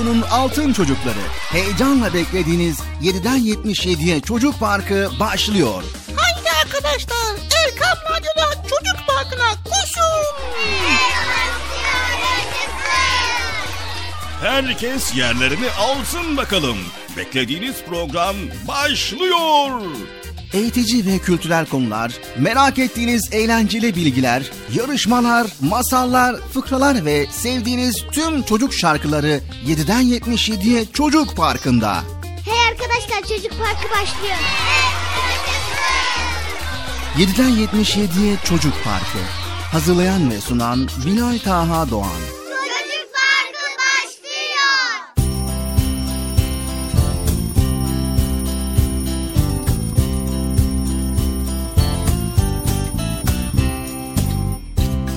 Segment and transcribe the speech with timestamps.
[0.00, 1.20] Radyo'nun Altın Çocukları.
[1.52, 5.82] Heyecanla beklediğiniz 7'den 77'ye Çocuk Parkı başlıyor.
[6.16, 7.36] Haydi arkadaşlar
[7.66, 10.24] Erkam Radyo'da Çocuk Parkı'na koşun.
[14.42, 16.78] Herkes yerlerini alsın bakalım.
[17.16, 18.36] Beklediğiniz program
[18.68, 19.80] başlıyor
[20.52, 28.74] eğitici ve kültürel konular, merak ettiğiniz eğlenceli bilgiler, yarışmalar, masallar, fıkralar ve sevdiğiniz tüm çocuk
[28.74, 32.02] şarkıları 7'den 77'ye Çocuk Parkı'nda.
[32.44, 34.36] Hey arkadaşlar Çocuk Parkı başlıyor.
[37.16, 39.18] 7'den 77'ye Çocuk Parkı.
[39.72, 42.20] Hazırlayan ve sunan Binay Taha Doğan.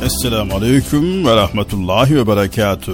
[0.05, 2.93] Esselamu Aleyküm ve Rahmetullahi ve Berekatü.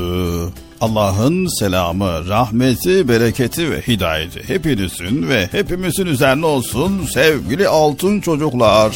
[0.81, 8.95] Allah'ın selamı, rahmeti, bereketi ve hidayeti hepinizin ve hepimizin üzerine olsun sevgili altın çocuklar.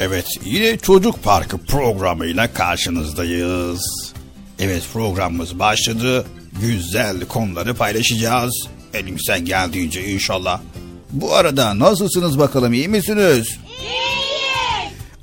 [0.00, 4.12] Evet yine Çocuk Parkı programıyla karşınızdayız.
[4.58, 6.26] Evet programımız başladı.
[6.60, 8.68] Güzel konuları paylaşacağız.
[8.94, 10.60] Elimizden geldiğince inşallah.
[11.10, 13.58] Bu arada nasılsınız bakalım iyi misiniz?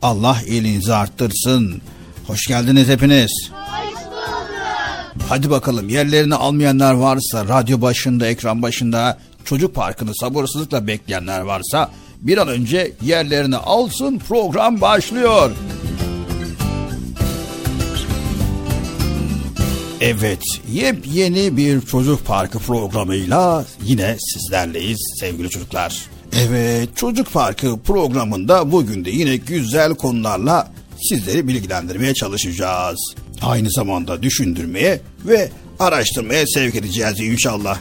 [0.01, 1.81] Allah iyiliğinizi arttırsın.
[2.27, 3.31] Hoş geldiniz hepiniz.
[3.51, 3.64] Hoş.
[5.29, 11.91] Hadi bakalım yerlerini almayanlar varsa radyo başında ekran başında çocuk parkını sabırsızlıkla bekleyenler varsa
[12.21, 15.51] bir an önce yerlerini alsın program başlıyor.
[20.01, 20.41] Evet,
[20.71, 26.09] yepyeni bir çocuk parkı programıyla yine sizlerleyiz sevgili çocuklar.
[26.41, 30.71] Evet Çocuk Parkı programında bugün de yine güzel konularla
[31.09, 33.15] sizleri bilgilendirmeye çalışacağız.
[33.45, 35.49] Aynı zamanda düşündürmeye ve
[35.79, 37.79] araştırmaya sevk edeceğiz inşallah.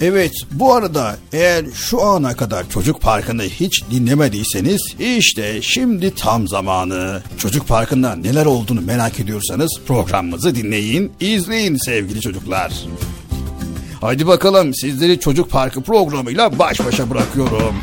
[0.00, 7.22] Evet bu arada eğer şu ana kadar Çocuk Parkı'nı hiç dinlemediyseniz işte şimdi tam zamanı.
[7.38, 12.72] Çocuk Parkı'nda neler olduğunu merak ediyorsanız programımızı dinleyin, izleyin sevgili çocuklar.
[14.00, 17.74] Hadi bakalım sizleri Çocuk Parkı programıyla baş başa bırakıyorum.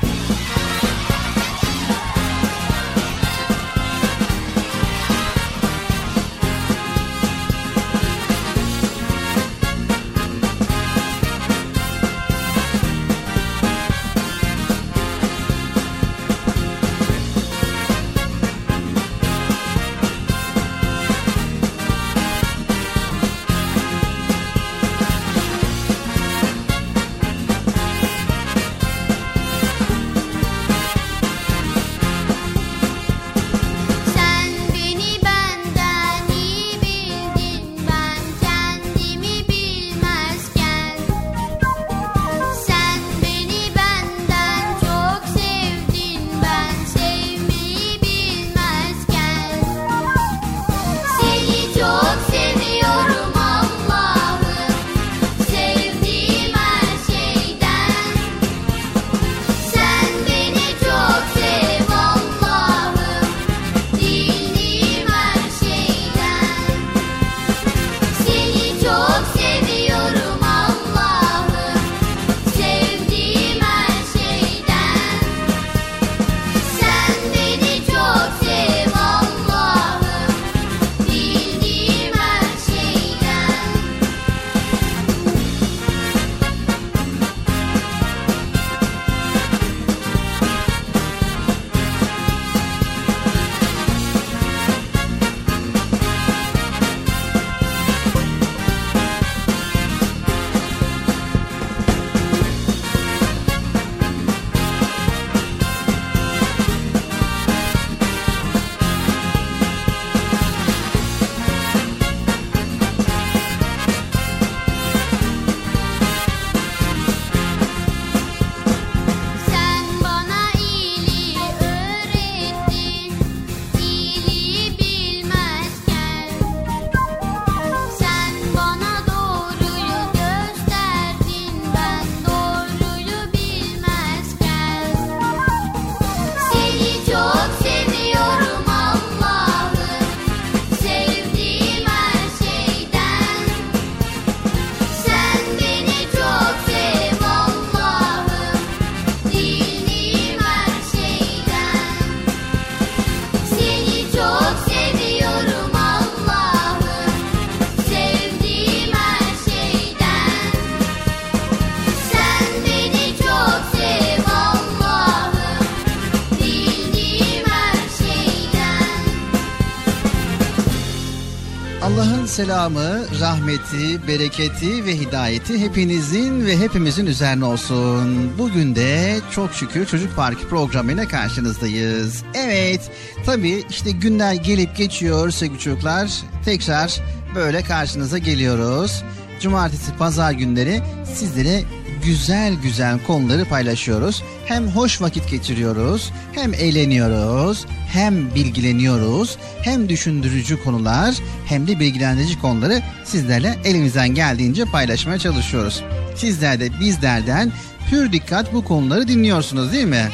[172.33, 178.31] Selamı, rahmeti, bereketi ve hidayeti hepinizin ve hepimizin üzerine olsun.
[178.37, 182.23] Bugün de çok şükür Çocuk Parkı programıyla karşınızdayız.
[182.33, 182.91] Evet,
[183.25, 186.11] tabii işte günler gelip geçiyor sevgili çocuklar.
[186.45, 187.01] Tekrar
[187.35, 189.03] böyle karşınıza geliyoruz.
[189.39, 190.81] Cumartesi, pazar günleri
[191.13, 191.63] sizlere
[192.05, 194.23] güzel güzel konuları paylaşıyoruz.
[194.45, 201.15] Hem hoş vakit geçiriyoruz, hem eğleniyoruz, hem bilgileniyoruz, hem düşündürücü konular,
[201.53, 205.83] hem de bilgilendirici konuları sizlerle elimizden geldiğince paylaşmaya çalışıyoruz.
[206.15, 207.51] Sizler de bizlerden
[207.89, 209.95] pür dikkat bu konuları dinliyorsunuz değil mi?
[209.95, 210.13] Evet.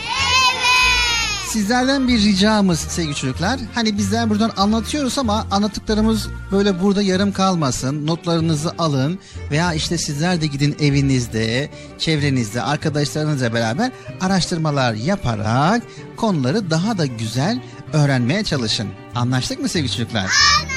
[1.50, 3.60] Sizlerden bir ricamız sevgili çocuklar.
[3.76, 8.08] Hani bizler buradan anlatıyoruz ama anlattıklarımız böyle burada yarım kalmasın.
[8.08, 9.20] Notlarınızı alın
[9.52, 11.70] veya işte sizler de gidin evinizde,
[12.00, 13.92] çevrenizde, arkadaşlarınızla beraber
[14.22, 15.84] araştırmalar yaparak
[16.18, 17.62] konuları daha da güzel
[17.94, 18.88] öğrenmeye çalışın.
[19.16, 20.20] Anlaştık mı sevgili çocuklar?
[20.20, 20.69] Anlaştık.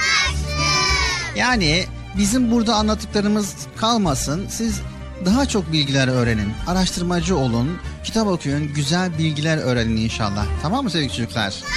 [1.37, 1.87] Yani
[2.19, 4.49] bizim burada anlattıklarımız kalmasın.
[4.49, 4.81] Siz
[5.25, 6.53] daha çok bilgiler öğrenin.
[6.67, 10.45] Araştırmacı olun, kitap okuyun, güzel bilgiler öğrenin inşallah.
[10.63, 11.55] Tamam mı sevgili çocuklar?
[11.61, 11.73] Tamam.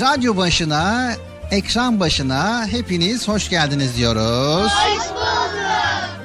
[0.00, 1.12] Radyo başına,
[1.50, 4.72] ekran başına hepiniz hoş geldiniz diyoruz.
[4.72, 5.22] Hoş bulduk.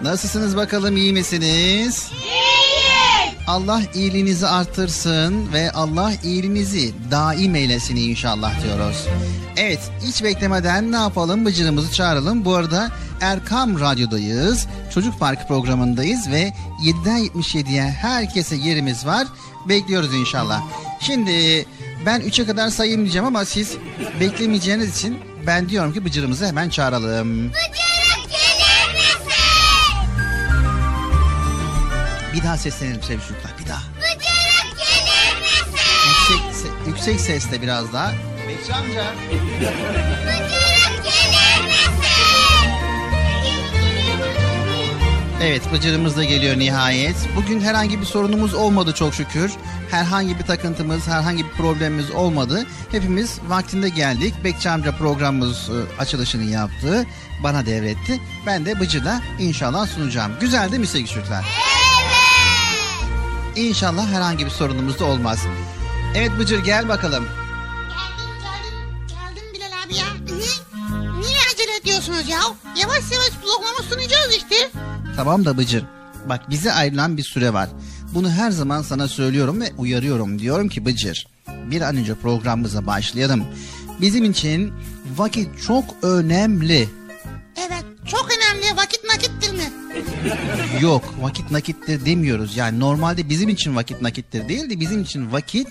[0.02, 2.08] Nasılsınız bakalım iyi misiniz?
[2.12, 2.37] İyiyiz.
[3.48, 9.08] Allah iyiliğinizi artırsın ve Allah iyiliğinizi daim eylesin inşallah diyoruz.
[9.58, 12.46] Evet hiç beklemeden ne yapalım bıcırımızı çağıralım.
[12.46, 14.68] Bu arada Erkam Radyo'dayız.
[14.94, 16.54] Çocuk Parkı programındayız ve
[16.86, 19.28] 7'den 77'ye herkese yerimiz var.
[19.70, 20.62] Bekliyoruz inşallah.
[21.00, 21.66] Şimdi
[22.06, 23.78] ben 3'e kadar sayayım diyeceğim ama siz
[24.20, 27.50] beklemeyeceğiniz için ben diyorum ki bıcırımızı hemen çağıralım.
[27.50, 27.97] Bıcırık
[32.38, 33.82] Bir daha seslenelim sevgili çocuklar bir daha.
[33.98, 35.78] Bıcırık gelir misin?
[36.08, 38.12] Yüksek, se- yüksek sesle biraz daha.
[38.48, 39.06] Bekçi amca.
[39.32, 41.88] Bıcırık gelir misin?
[45.42, 47.16] Evet Bıcır'ımız da geliyor nihayet.
[47.36, 49.52] Bugün herhangi bir sorunumuz olmadı çok şükür.
[49.92, 52.66] Herhangi bir takıntımız, herhangi bir problemimiz olmadı.
[52.92, 54.34] Hepimiz vaktinde geldik.
[54.44, 57.06] Bekçi amca programımız e, açılışını yaptı.
[57.44, 58.20] Bana devretti.
[58.46, 60.32] Ben de Bıcır'la inşallah sunacağım.
[60.40, 61.46] Güzel değil mi sevgili çocuklar?
[63.58, 65.40] İnşallah herhangi bir sorunumuz da olmaz.
[66.16, 67.26] Evet Bıcır gel bakalım.
[67.90, 70.06] Geldim geldim geldim Bilal abi ya.
[70.26, 72.40] Niye, niye acele ediyorsunuz ya?
[72.82, 74.56] Yavaş yavaş programı sunacağız işte.
[75.16, 75.84] Tamam da Bıcır.
[76.26, 77.70] Bak bize ayrılan bir süre var.
[78.14, 80.40] Bunu her zaman sana söylüyorum ve uyarıyorum.
[80.40, 81.28] Diyorum ki Bıcır
[81.72, 83.44] bir an önce programımıza başlayalım.
[84.02, 84.74] Bizim için
[85.18, 86.90] vakit çok önemli.
[87.68, 89.72] Evet çok önemli vakit nakittir mi?
[90.82, 92.58] Yok vakit nakittir demiyoruz.
[92.58, 95.68] Yani normalde bizim için vakit nakittir değil de bizim için vakit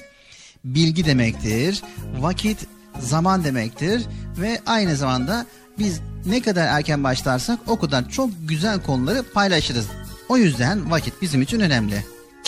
[0.64, 1.82] bilgi demektir.
[2.18, 2.58] Vakit
[3.00, 4.02] zaman demektir
[4.38, 5.46] ve aynı zamanda
[5.78, 9.86] biz ne kadar erken başlarsak o kadar çok güzel konuları paylaşırız.
[10.28, 12.04] O yüzden vakit bizim için önemli.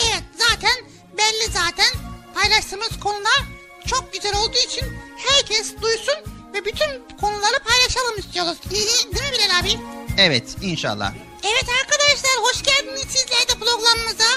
[0.09, 0.85] Evet zaten
[1.17, 2.01] belli zaten
[2.33, 3.43] paylaştığımız konular
[3.85, 4.85] çok güzel olduğu için
[5.17, 8.57] herkes duysun ve bütün konuları paylaşalım istiyoruz.
[8.71, 9.79] Değil mi Bilal abi?
[10.17, 11.13] Evet inşallah.
[11.43, 14.29] Evet arkadaşlar hoş geldiniz sizler de programımıza.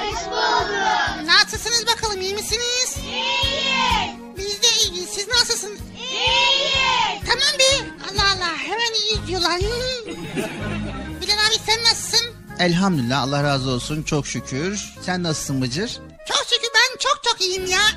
[0.00, 1.26] Hoş bulduk.
[1.26, 2.96] Nasılsınız bakalım iyi misiniz?
[3.04, 4.16] İyi.
[4.36, 5.80] Biz de iyiyiz siz nasılsınız?
[5.98, 7.20] İyi.
[7.26, 9.60] Tamam be Allah Allah hemen iyi diyorlar.
[11.20, 12.34] Bilal abi sen nasılsın?
[12.58, 14.80] Elhamdülillah Allah razı olsun çok şükür.
[15.06, 15.98] Sen nasılsın Bıcır?
[16.28, 17.80] Çok şükür ben çok çok iyiyim ya.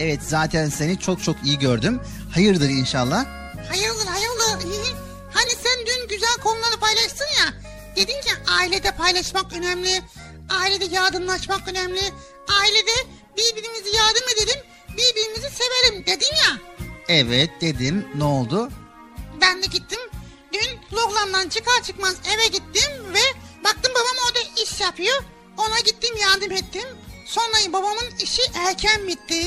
[0.00, 2.00] Evet zaten seni çok çok iyi gördüm.
[2.34, 3.24] Hayırdır inşallah.
[3.68, 4.34] hayırdır hayırdır.
[5.34, 7.54] hani sen dün güzel konuları paylaştın ya.
[7.96, 10.02] Dedin ki ailede paylaşmak önemli.
[10.50, 12.00] Ailede yardımlaşmak önemli.
[12.60, 12.92] Ailede
[13.36, 14.60] birbirimizi yardım edelim.
[14.88, 16.58] Birbirimizi sevelim dedin ya.
[17.08, 18.70] Evet dedim ne oldu?
[19.40, 20.00] Ben de gittim.
[20.52, 25.22] Dün programdan çıkar çıkmaz eve gittim ve baktım babam orada iş yapıyor.
[25.56, 26.88] Ona gittim yardım ettim.
[27.26, 29.46] Sonra babamın işi erken bitti.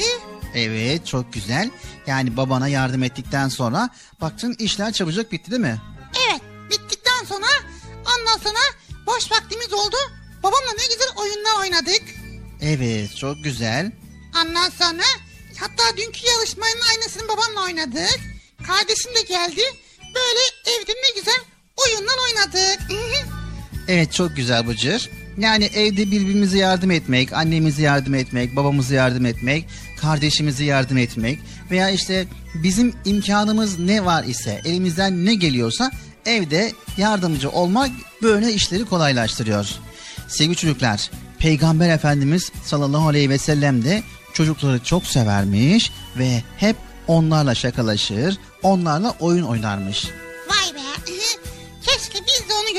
[0.57, 1.69] Evet çok güzel.
[2.07, 3.89] Yani babana yardım ettikten sonra
[4.21, 5.81] baktın işler çabucak bitti değil mi?
[6.29, 7.45] Evet bittikten sonra
[7.99, 8.59] ondan sonra
[9.05, 9.95] boş vaktimiz oldu.
[10.43, 12.03] Babamla ne güzel oyunlar oynadık.
[12.61, 13.91] Evet çok güzel.
[14.41, 15.03] Ondan sonra
[15.59, 18.19] hatta dünkü yarışmanın aynısını babamla oynadık.
[18.67, 19.61] Kardeşim de geldi.
[20.15, 21.39] Böyle evde ne güzel
[21.85, 22.79] oyunlar oynadık.
[23.89, 25.09] Evet çok güzel Bıcır.
[25.37, 29.65] Yani evde birbirimize yardım etmek, annemize yardım etmek, babamıza yardım etmek,
[30.01, 31.39] kardeşimize yardım etmek
[31.71, 35.91] veya işte bizim imkanımız ne var ise, elimizden ne geliyorsa
[36.25, 39.69] evde yardımcı olmak böyle işleri kolaylaştırıyor.
[40.27, 46.75] Sevgili çocuklar, Peygamber Efendimiz sallallahu aleyhi ve sellem de çocukları çok severmiş ve hep
[47.07, 50.07] onlarla şakalaşır, onlarla oyun oynarmış.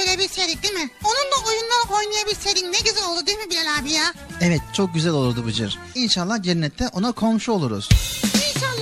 [0.05, 0.91] Görebilseydik değil mi?
[1.05, 4.13] Onunla oyunlar oynayabilseydik ne güzel oldu değil mi Bilal abi ya?
[4.41, 5.79] Evet çok güzel olurdu Bıcır.
[5.95, 7.89] İnşallah cennette ona komşu oluruz.
[8.55, 8.78] İnşallah.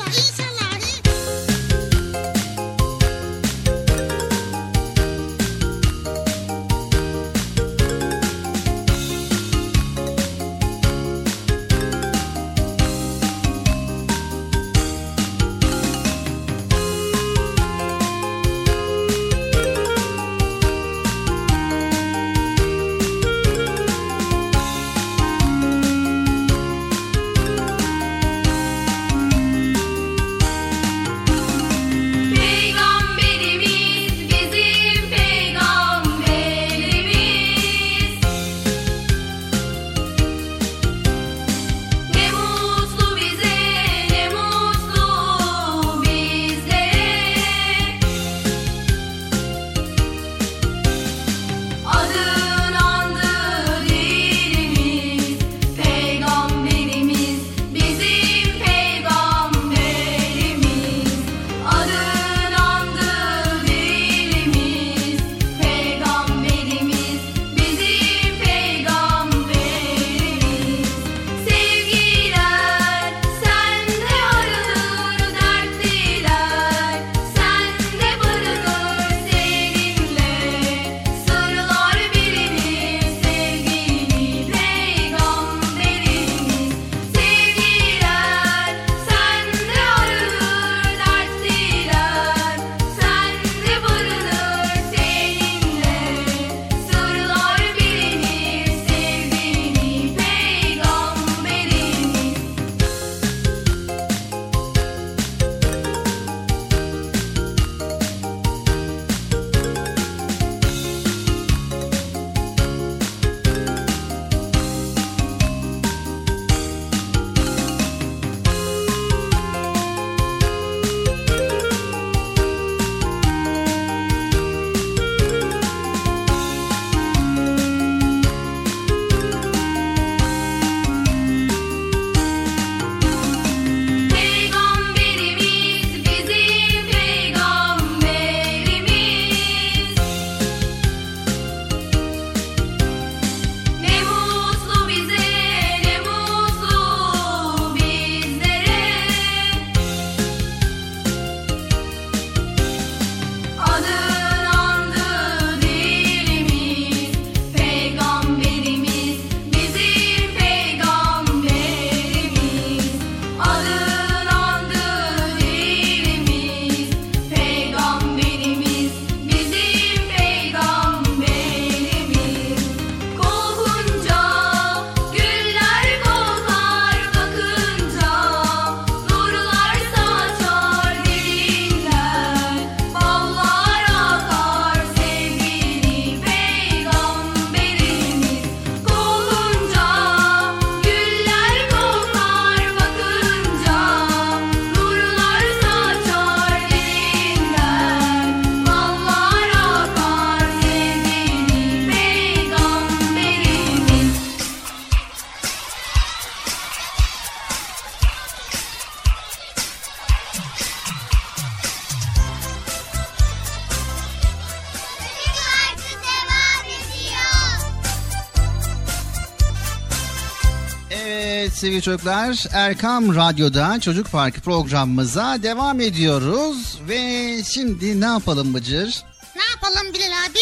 [221.66, 226.79] Sevgili çocuklar Erkam Radyo'da Çocuk Parkı programımıza devam ediyoruz.
[226.88, 229.02] Ve şimdi ne yapalım Bıcır?
[229.37, 230.38] Ne yapalım Bilal abi?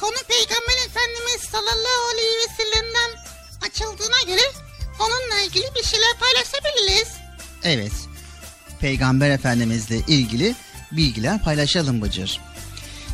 [0.00, 3.24] Konu Peygamber Efendimiz sallallahu aleyhi ve sellem'den
[3.66, 4.46] açıldığına göre
[5.00, 7.08] onunla ilgili bir şeyler paylaşabiliriz.
[7.64, 7.92] Evet,
[8.80, 10.54] Peygamber Efendimizle ilgili
[10.92, 12.40] bilgiler paylaşalım Bıcır.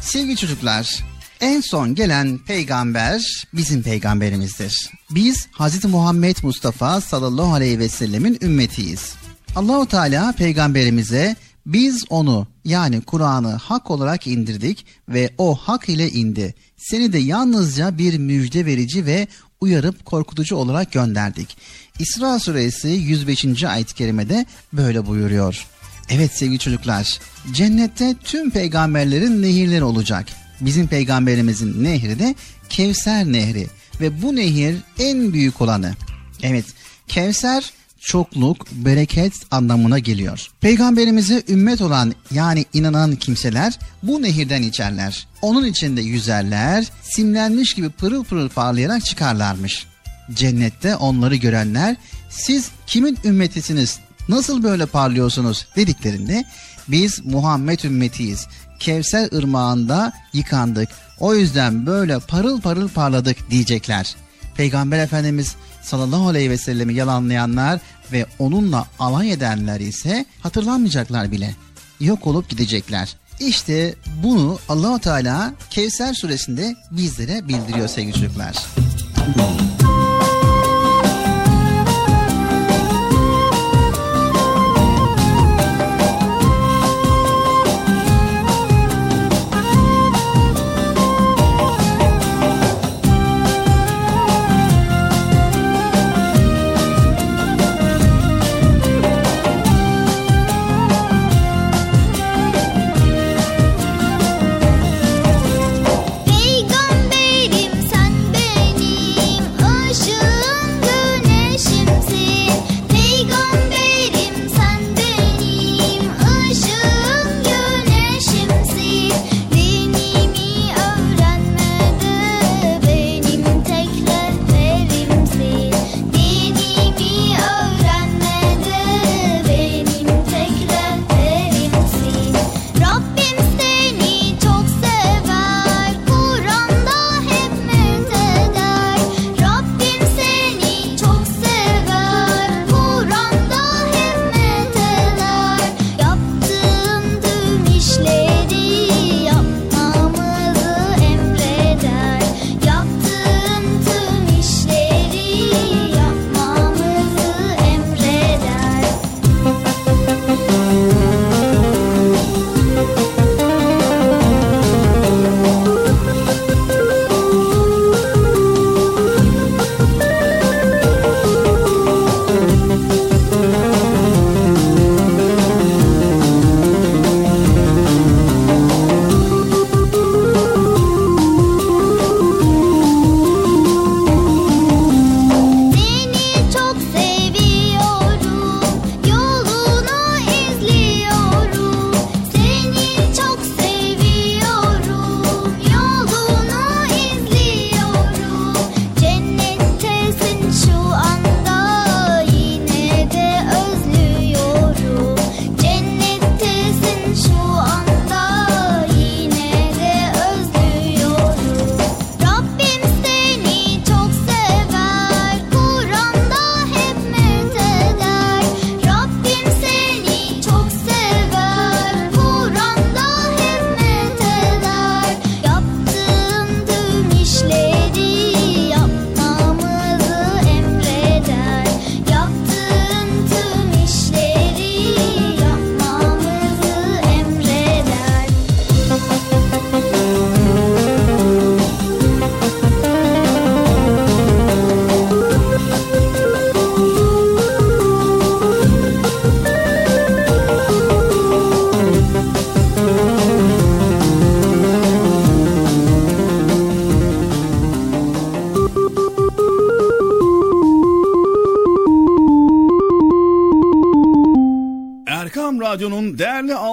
[0.00, 1.04] Sevgili çocuklar,
[1.40, 4.90] en son gelen peygamber bizim peygamberimizdir.
[5.10, 5.84] Biz Hz.
[5.84, 9.12] Muhammed Mustafa sallallahu aleyhi ve sellemin ümmetiyiz.
[9.56, 16.54] Allahu Teala peygamberimize biz onu yani Kur'an'ı hak olarak indirdik ve o hak ile indi.
[16.76, 19.26] Seni de yalnızca bir müjde verici ve
[19.60, 21.56] uyarıp korkutucu olarak gönderdik.
[21.98, 23.64] İsra suresi 105.
[23.64, 25.66] ayet-i kerimede böyle buyuruyor.
[26.10, 27.18] Evet sevgili çocuklar,
[27.52, 30.26] cennette tüm peygamberlerin nehirleri olacak.
[30.60, 32.34] Bizim peygamberimizin nehri de
[32.68, 33.66] Kevser Nehri
[34.00, 35.94] ve bu nehir en büyük olanı.
[36.42, 36.64] Evet,
[37.08, 40.48] Kevser çokluk, bereket anlamına geliyor.
[40.60, 45.26] Peygamberimize ümmet olan yani inanan kimseler bu nehirden içerler.
[45.42, 49.86] Onun içinde yüzerler, simlenmiş gibi pırıl pırıl parlayarak çıkarlarmış.
[50.34, 51.96] Cennette onları görenler
[52.30, 56.44] siz kimin ümmetisiniz nasıl böyle parlıyorsunuz dediklerinde
[56.88, 58.46] biz Muhammed ümmetiyiz.
[58.78, 60.88] Kevser ırmağında yıkandık.
[61.20, 64.16] O yüzden böyle parıl parıl parladık diyecekler.
[64.56, 67.80] Peygamber Efendimiz sallallahu aleyhi ve sellemi yalanlayanlar
[68.12, 71.54] ve onunla alay edenler ise hatırlanmayacaklar bile.
[72.00, 73.16] Yok olup gidecekler.
[73.40, 78.56] İşte bunu Allahu Teala Kevser suresinde bizlere bildiriyor sevgili çocuklar.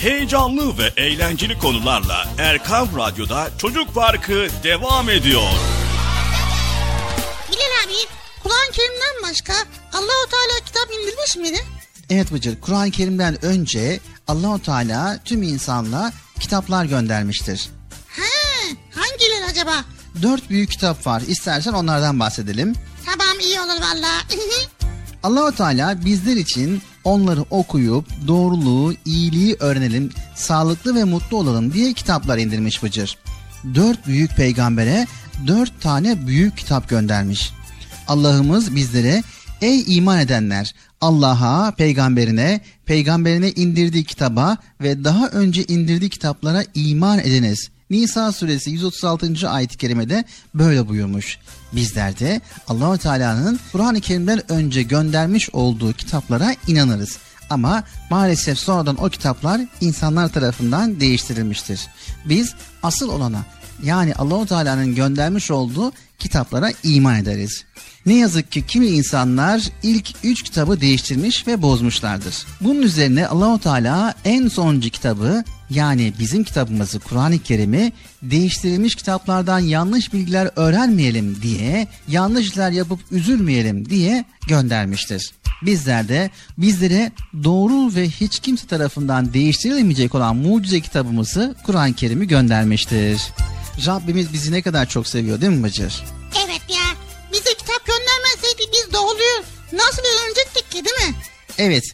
[0.00, 5.42] Heyecanlı ve eğlenceli konularla Erkam Radyo'da Çocuk Parkı devam ediyor.
[7.48, 8.08] Bilal abi
[8.42, 9.52] Kur'an-ı Kerim'den başka
[9.92, 11.64] Allahu Teala kitap indirmiş miydi?
[12.10, 17.68] Evet Bıcır, Kur'an-ı Kerim'den önce Allahu Teala tüm insanlığa kitaplar göndermiştir.
[18.08, 19.84] He, hangileri acaba?
[20.22, 21.22] Dört büyük kitap var.
[21.26, 22.74] İstersen onlardan bahsedelim.
[23.06, 24.10] Tamam iyi olur valla.
[25.22, 32.38] Allahu Teala bizler için onları okuyup doğruluğu, iyiliği öğrenelim, sağlıklı ve mutlu olalım diye kitaplar
[32.38, 33.18] indirmiş Bıcır.
[33.74, 35.06] Dört büyük peygambere
[35.46, 37.52] dört tane büyük kitap göndermiş.
[38.08, 39.22] Allah'ımız bizlere
[39.60, 47.70] ey iman edenler Allah'a, peygamberine, peygamberine indirdiği kitaba ve daha önce indirdiği kitaplara iman ediniz.
[47.90, 49.50] Nisa suresi 136.
[49.50, 50.24] ayet-i kerimede
[50.54, 51.38] böyle buyurmuş.
[51.72, 57.18] Bizler de Allahu Teala'nın Kur'an-ı Kerim'den önce göndermiş olduğu kitaplara inanırız.
[57.50, 61.80] Ama maalesef sonradan o kitaplar insanlar tarafından değiştirilmiştir.
[62.24, 63.44] Biz asıl olana
[63.82, 67.64] yani Allahu Teala'nın göndermiş olduğu kitaplara iman ederiz.
[68.06, 72.46] Ne yazık ki kimi insanlar ilk üç kitabı değiştirmiş ve bozmuşlardır.
[72.60, 80.12] Bunun üzerine Allahu Teala en sonuncu kitabı yani bizim kitabımızı Kur'an-ı Kerim'i değiştirilmiş kitaplardan yanlış
[80.12, 85.32] bilgiler öğrenmeyelim diye, yanlışlar yapıp üzülmeyelim diye göndermiştir.
[85.62, 87.12] Bizler de bizlere
[87.44, 93.22] doğru ve hiç kimse tarafından değiştirilemeyecek olan mucize kitabımızı Kur'an-ı Kerim'i göndermiştir.
[93.86, 96.04] Rabbimiz bizi ne kadar çok seviyor değil mi Bıcır?
[96.46, 96.82] evet ya
[97.32, 101.14] bize kitap göndermeseydi biz doğruyu nasıl öğrenecektik ki değil mi?
[101.58, 101.84] Evet,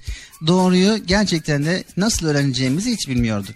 [0.47, 3.55] doğruyu gerçekten de nasıl öğreneceğimizi hiç bilmiyorduk.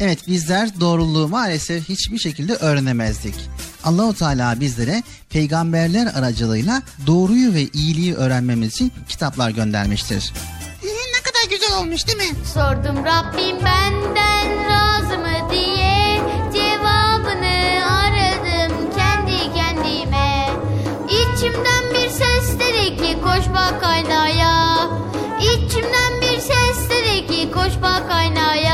[0.00, 3.34] Evet, bizler doğruluğu maalesef hiçbir şekilde öğrenemezdik.
[3.84, 10.32] Allahu Teala bizlere peygamberler aracılığıyla doğruyu ve iyiliği öğrenmemiz için kitaplar göndermiştir.
[10.82, 12.36] Ee, ne kadar güzel olmuş değil mi?
[12.54, 15.81] Sordum Rabbim benden razı mı diye
[21.42, 24.88] İçimden bir ses dedi ki koş bak kaynaya
[25.40, 28.71] İçimden bir ses dedi ki koş bak kaynaya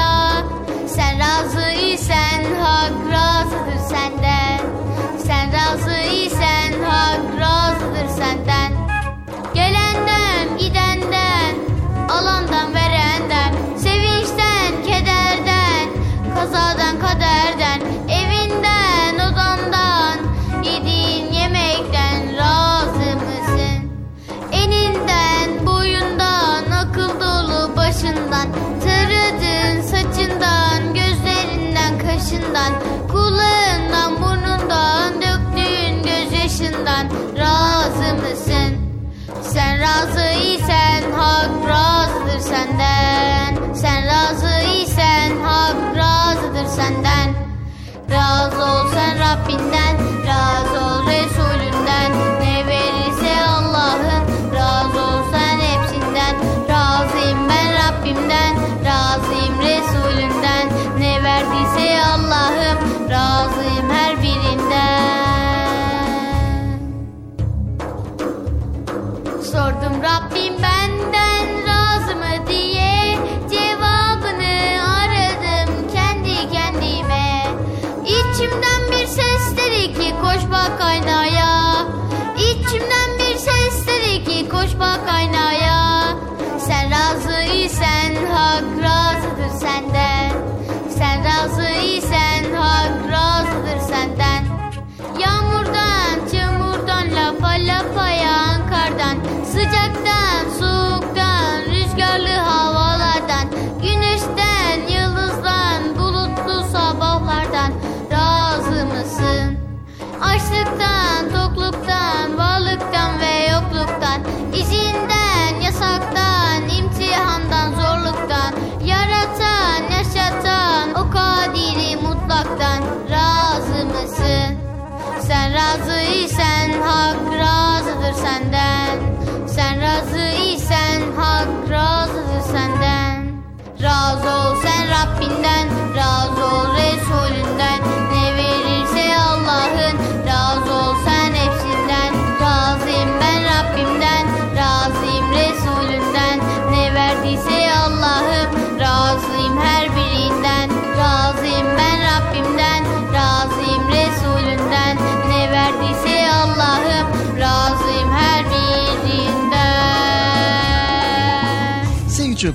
[32.59, 32.73] kaşından
[33.09, 37.07] kulağından burnundan döktüğün gözyaşından
[37.39, 38.79] razı mısın?
[39.43, 47.35] Sen razı isen hak razıdır senden Sen razı isen hak razıdır senden
[48.11, 50.08] Razı ol sen Rabbinden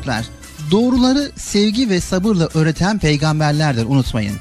[0.04, 0.26] çocuklar,
[0.72, 4.36] doğruları sevgi ve sabırla öğreten peygamberlerdir unutmayın.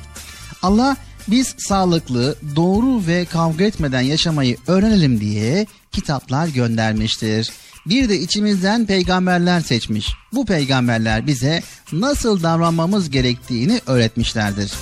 [0.62, 0.96] Allah
[1.28, 7.50] biz sağlıklı, doğru ve kavga etmeden yaşamayı öğrenelim diye kitaplar göndermiştir.
[7.86, 10.12] Bir de içimizden peygamberler seçmiş.
[10.32, 14.72] Bu peygamberler bize nasıl davranmamız gerektiğini öğretmişlerdir.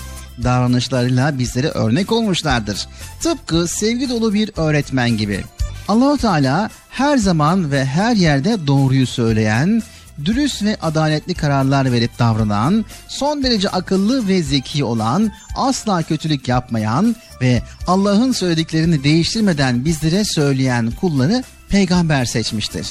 [0.44, 2.86] Davranışlarıyla bizlere örnek olmuşlardır.
[3.22, 5.44] Tıpkı sevgi dolu bir öğretmen gibi.
[5.88, 9.82] Allahu Teala her zaman ve her yerde doğruyu söyleyen,
[10.24, 17.16] dürüst ve adaletli kararlar verip davranan, son derece akıllı ve zeki olan, asla kötülük yapmayan
[17.40, 22.86] ve Allah'ın söylediklerini değiştirmeden bizlere söyleyen kulları peygamber seçmiştir.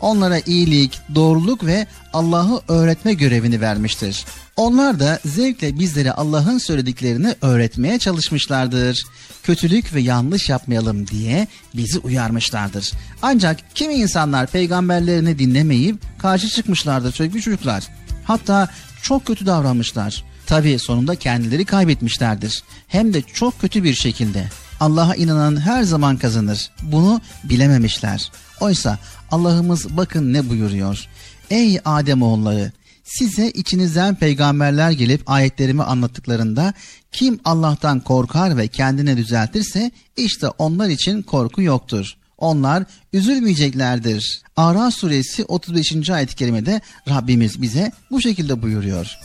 [0.00, 4.24] Onlara iyilik, doğruluk ve Allah'ı öğretme görevini vermiştir.
[4.56, 9.04] Onlar da zevkle bizlere Allah'ın söylediklerini öğretmeye çalışmışlardır.
[9.42, 12.92] Kötülük ve yanlış yapmayalım diye bizi uyarmışlardır.
[13.22, 17.84] Ancak kimi insanlar peygamberlerini dinlemeyip karşı çıkmışlardır sevgili çocuklar.
[18.24, 18.68] Hatta
[19.02, 20.24] çok kötü davranmışlar.
[20.46, 22.62] Tabi sonunda kendileri kaybetmişlerdir.
[22.88, 24.48] Hem de çok kötü bir şekilde.
[24.80, 26.70] Allah'a inanan her zaman kazanır.
[26.82, 28.30] Bunu bilememişler.
[28.60, 28.98] Oysa
[29.30, 31.04] Allah'ımız bakın ne buyuruyor.
[31.50, 32.72] Ey Adem oğulları
[33.04, 36.74] size içinizden peygamberler gelip ayetlerimi anlattıklarında
[37.12, 42.14] kim Allah'tan korkar ve kendine düzeltirse işte onlar için korku yoktur.
[42.38, 44.42] Onlar üzülmeyeceklerdir.
[44.56, 46.10] Araf suresi 35.
[46.10, 49.18] ayet-i kerimede Rabbimiz bize bu şekilde buyuruyor.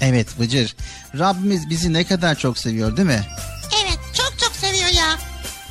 [0.00, 0.76] Evet Bıcır,
[1.18, 3.20] Rabbimiz bizi ne kadar çok seviyor değil mi?
[3.84, 5.18] Evet çok çok seviyor ya.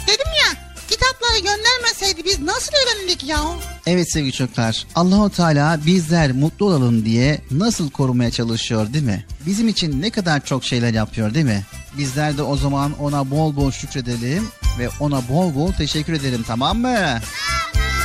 [0.07, 0.60] Dedim ya
[0.91, 3.39] kitapları göndermeseydi biz nasıl öğrendik ya?
[3.85, 9.25] Evet sevgili çocuklar, Allahu Teala bizler mutlu olalım diye nasıl korumaya çalışıyor değil mi?
[9.45, 11.63] Bizim için ne kadar çok şeyler yapıyor değil mi?
[11.97, 14.47] Bizler de o zaman ona bol bol şükredelim
[14.79, 16.97] ve ona bol bol teşekkür edelim tamam mı?
[16.97, 18.00] Rüzgar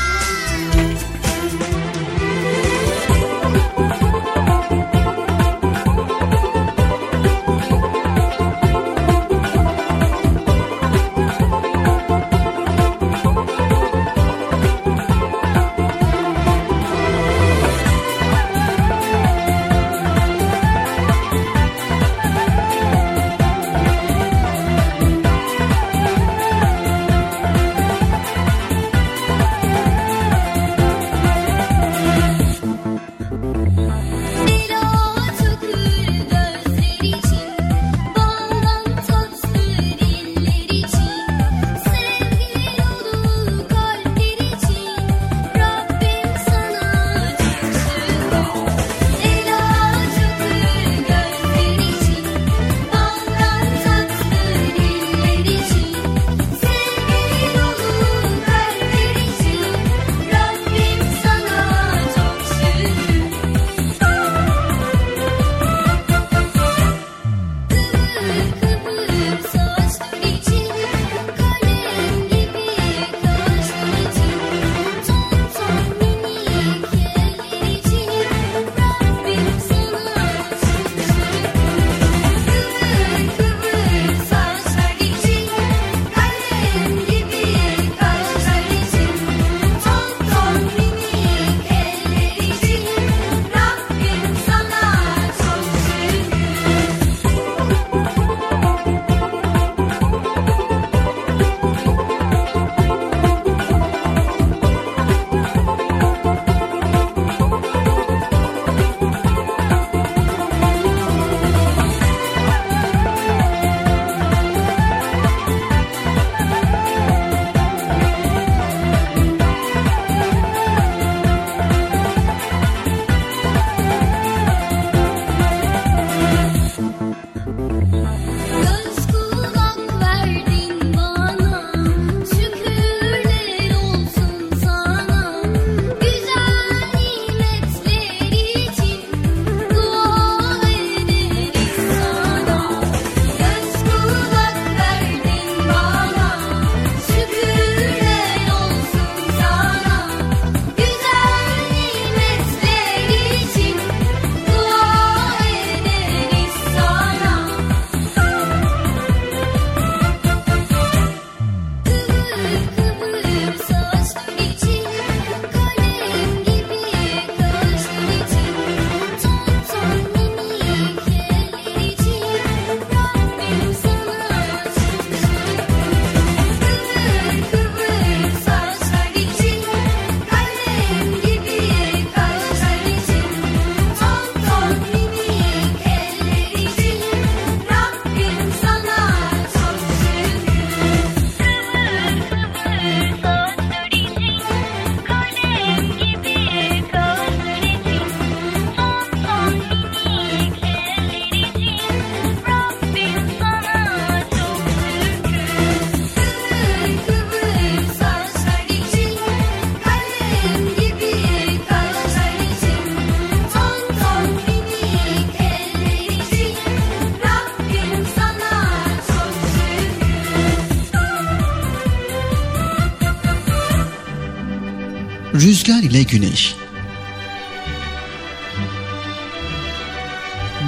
[225.97, 226.55] ile Güneş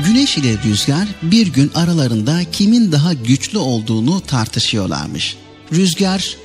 [0.07, 5.37] Güneş ile Rüzgar bir gün aralarında kimin daha güçlü olduğunu tartışıyorlarmış.
[5.73, 6.37] Rüzgar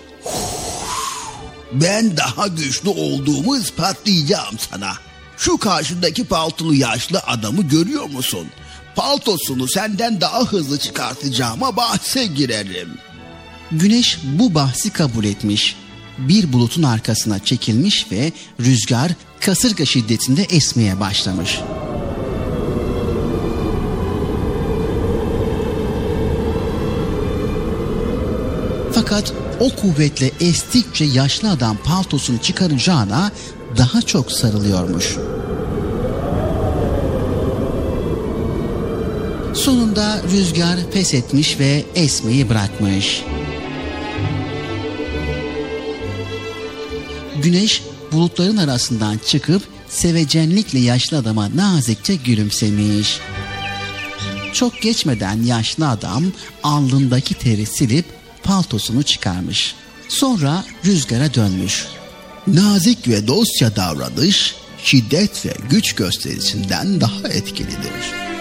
[1.73, 4.93] ben daha güçlü olduğumu ispatlayacağım sana.
[5.37, 8.47] Şu karşındaki paltolu yaşlı adamı görüyor musun?
[8.95, 12.89] Paltosunu senden daha hızlı çıkartacağıma bahse girerim.
[13.71, 15.75] Güneş bu bahsi kabul etmiş.
[16.17, 21.59] Bir bulutun arkasına çekilmiş ve rüzgar kasırga şiddetinde esmeye başlamış.
[28.93, 33.31] Fakat o kuvvetle estikçe yaşlı adam paltosunu çıkaracağına
[33.77, 35.17] daha çok sarılıyormuş.
[39.53, 43.23] Sonunda rüzgar pes etmiş ve esmeyi bırakmış.
[47.41, 53.19] Güneş bulutların arasından çıkıp sevecenlikle yaşlı adama nazikçe gülümsemiş.
[54.53, 56.23] Çok geçmeden yaşlı adam
[56.63, 58.05] alnındaki teri silip
[58.43, 59.75] paltosunu çıkarmış.
[60.09, 61.85] Sonra rüzgara dönmüş.
[62.47, 68.32] Nazik ve dostça davranış şiddet ve güç gösterisinden daha etkilidir.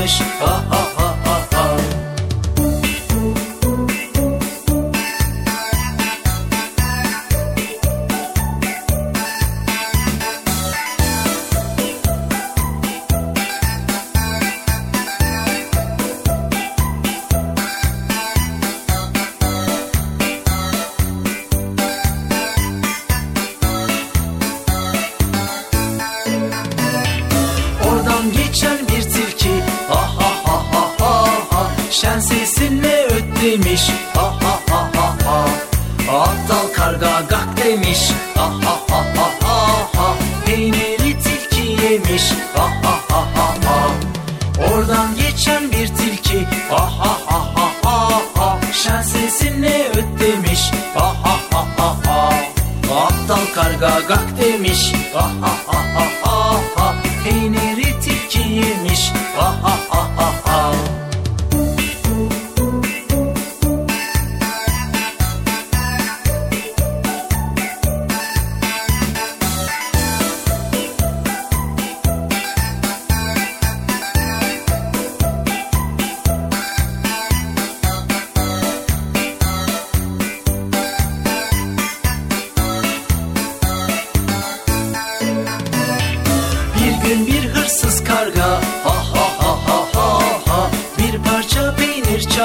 [0.00, 0.89] 会是否？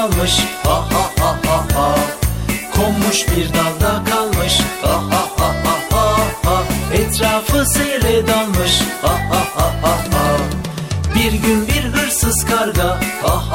[0.06, 0.40] kalmış.
[0.64, 1.96] Ha ha ha ha ha.
[2.76, 4.60] Konmuş bir dalda kalmış.
[4.82, 6.64] Ha ha ha ha ha ha.
[6.94, 8.82] Etrafı sele dalmış.
[9.02, 10.38] Ha ha ha ha ha.
[11.16, 13.00] Bir gün bir hırsız karga.
[13.24, 13.55] Ha ha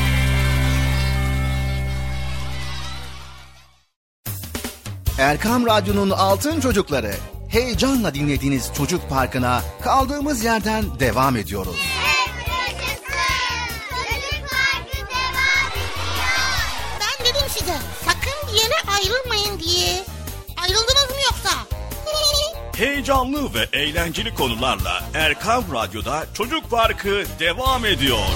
[5.21, 7.13] Erkam Radyo'nun Altın Çocukları
[7.47, 11.75] heyecanla dinlediğiniz Çocuk Parkı'na kaldığımız yerden devam ediyoruz.
[16.99, 20.03] ben dedim size sakın bir yere ayrılmayın diye.
[20.63, 21.57] Ayrıldınız mı yoksa?
[22.75, 28.27] Heyecanlı ve eğlenceli konularla Erkam Radyo'da Çocuk Parkı devam ediyor.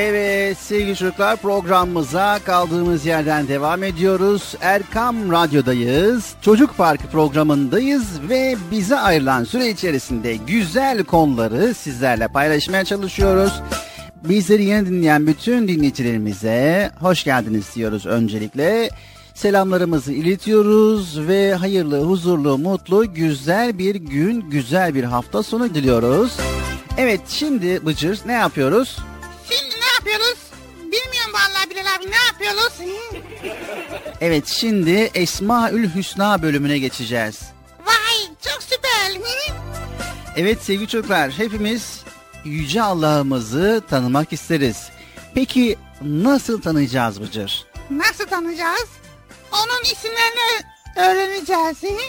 [0.00, 4.54] Evet sevgili çocuklar programımıza kaldığımız yerden devam ediyoruz.
[4.60, 6.34] Erkam Radyo'dayız.
[6.42, 13.52] Çocuk Parkı programındayız ve bize ayrılan süre içerisinde güzel konuları sizlerle paylaşmaya çalışıyoruz.
[14.28, 18.90] Bizleri yeni dinleyen bütün dinleyicilerimize hoş geldiniz diyoruz öncelikle.
[19.34, 26.36] Selamlarımızı iletiyoruz ve hayırlı, huzurlu, mutlu, güzel bir gün, güzel bir hafta sonu diliyoruz.
[26.98, 28.98] Evet şimdi Bıcır ne yapıyoruz?
[31.78, 32.72] Bilal abi ne yapıyoruz?
[34.20, 37.40] Evet şimdi Esmaül Hüsna bölümüne geçeceğiz.
[37.86, 39.22] Vay çok süper.
[40.36, 42.00] Evet sevgili çocuklar hepimiz
[42.44, 44.88] Yüce Allah'ımızı tanımak isteriz.
[45.34, 47.66] Peki nasıl tanıyacağız Bıcır?
[47.90, 48.88] Nasıl tanıyacağız?
[49.52, 50.64] Onun isimlerini
[50.96, 52.00] öğreneceğiz.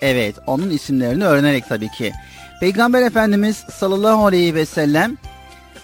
[0.00, 2.12] Evet onun isimlerini öğrenerek tabii ki.
[2.60, 5.18] Peygamber Efendimiz sallallahu aleyhi ve sellem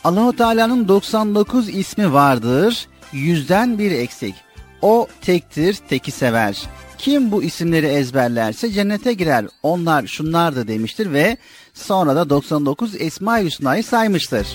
[0.04, 2.88] Allahu Teala'nın 99 ismi vardır.
[3.12, 4.34] Yüzden bir eksik.
[4.82, 6.62] O tektir, teki sever.
[6.98, 9.46] Kim bu isimleri ezberlerse cennete girer.
[9.62, 11.36] Onlar şunlardı demiştir ve
[11.74, 14.46] sonra da 99 Esma-i Hüsna'yı saymıştır.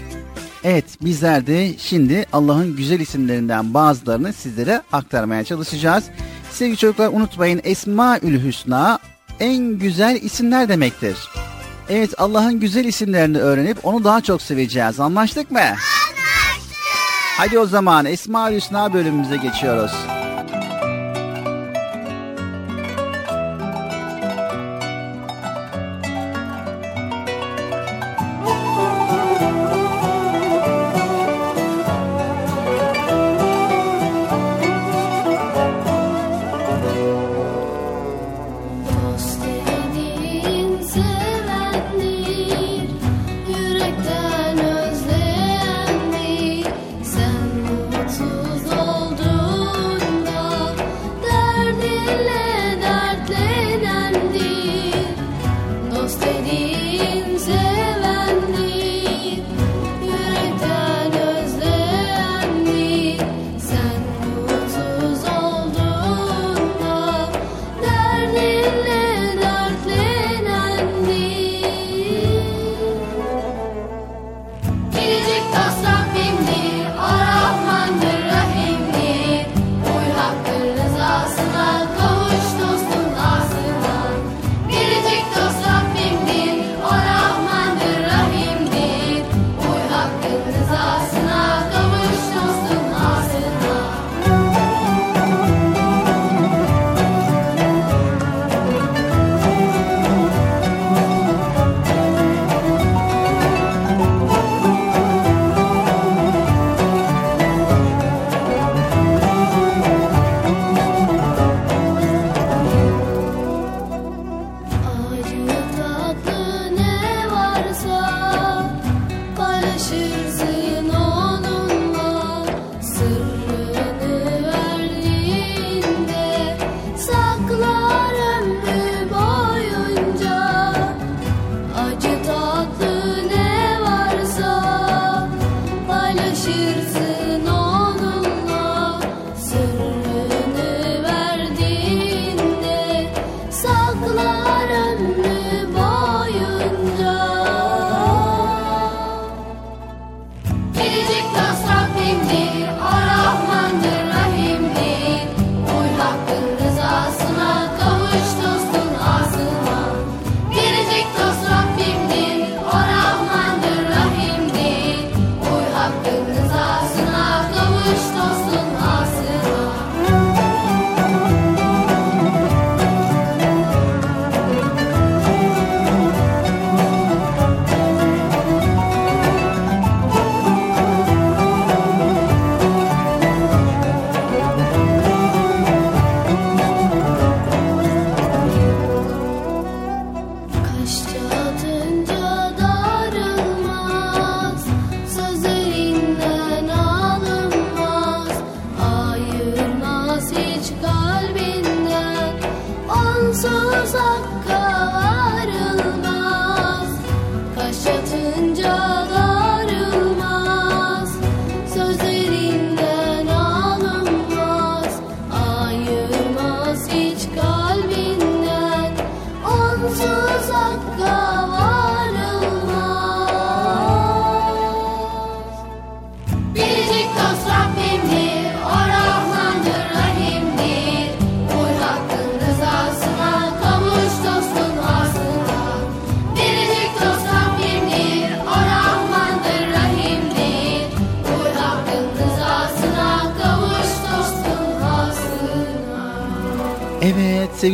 [0.64, 6.04] Evet bizler de şimdi Allah'ın güzel isimlerinden bazılarını sizlere aktarmaya çalışacağız.
[6.52, 9.00] Sevgili çocuklar unutmayın Esma-ül Hüsna
[9.40, 11.18] en güzel isimler demektir.
[11.90, 15.00] Evet Allah'ın güzel isimlerini öğrenip onu daha çok seveceğiz.
[15.00, 15.60] Anlaştık mı?
[17.38, 19.92] Hadi o zaman Esma-ül Hüsna bölümümüze geçiyoruz.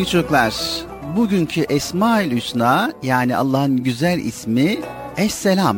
[0.10, 0.55] Çocuklar,
[1.16, 4.78] bugünkü Esma-ül Hüsna yani Allah'ın güzel ismi
[5.18, 5.78] Esselam.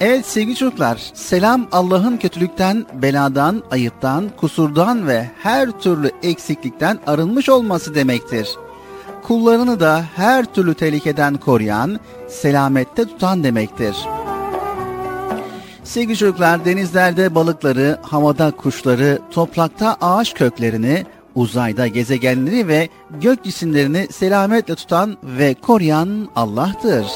[0.00, 7.94] Evet sevgili çocuklar, selam Allah'ın kötülükten, beladan, ayıptan, kusurdan ve her türlü eksiklikten arınmış olması
[7.94, 8.48] demektir.
[9.22, 13.96] Kullarını da her türlü tehlikeden koruyan, selamette tutan demektir.
[15.84, 21.06] Sevgili çocuklar, denizlerde balıkları, havada kuşları, toprakta ağaç köklerini,
[21.36, 22.88] uzayda gezegenleri ve
[23.20, 27.06] gök cisimlerini selametle tutan ve koruyan Allah'tır.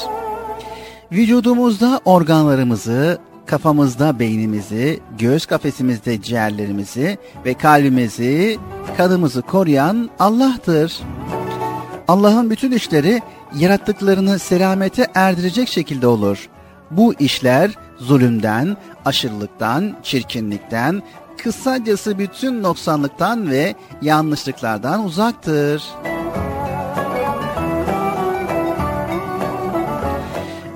[1.11, 8.57] Vücudumuzda organlarımızı, kafamızda beynimizi, göğüs kafesimizde ciğerlerimizi ve kalbimizi,
[8.97, 10.99] kanımızı koruyan Allah'tır.
[12.07, 13.21] Allah'ın bütün işleri
[13.57, 16.49] yarattıklarını selamete erdirecek şekilde olur.
[16.91, 21.03] Bu işler zulümden, aşırılıktan, çirkinlikten,
[21.37, 25.83] kısacası bütün noksanlıktan ve yanlışlıklardan uzaktır.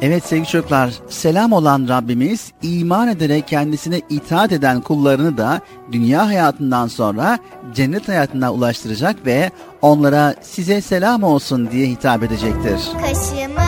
[0.02, 6.88] Evet sevgili çocuklar, selam olan Rabbimiz iman ederek kendisine itaat eden kullarını da dünya hayatından
[6.88, 7.40] sonra
[7.76, 9.52] cennet hayatına ulaştıracak ve
[9.82, 12.80] onlara size selam olsun diye hitap edecektir.
[13.02, 13.65] Kaşımı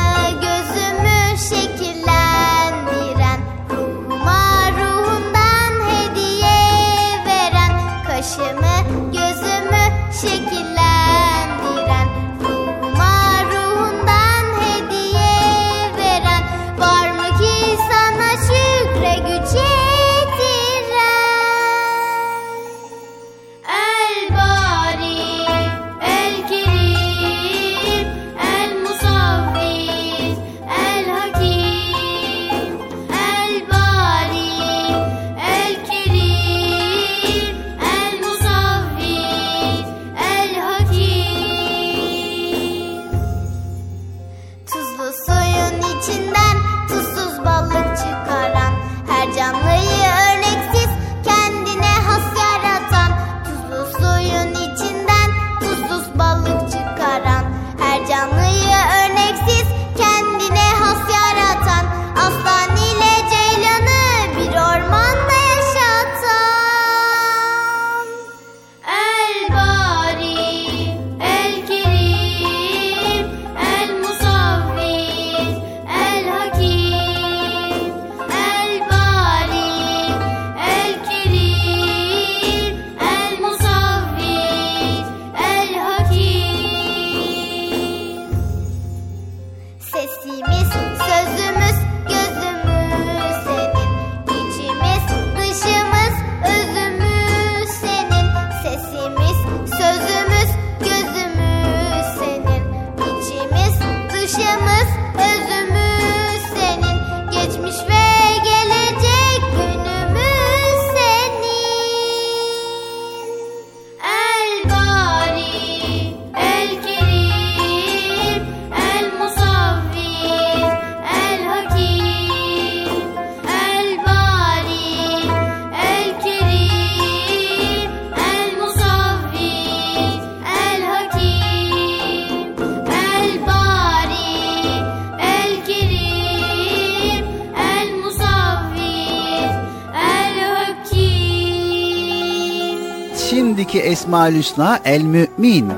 [144.08, 145.72] Esma-ül Hüsna El Mümin.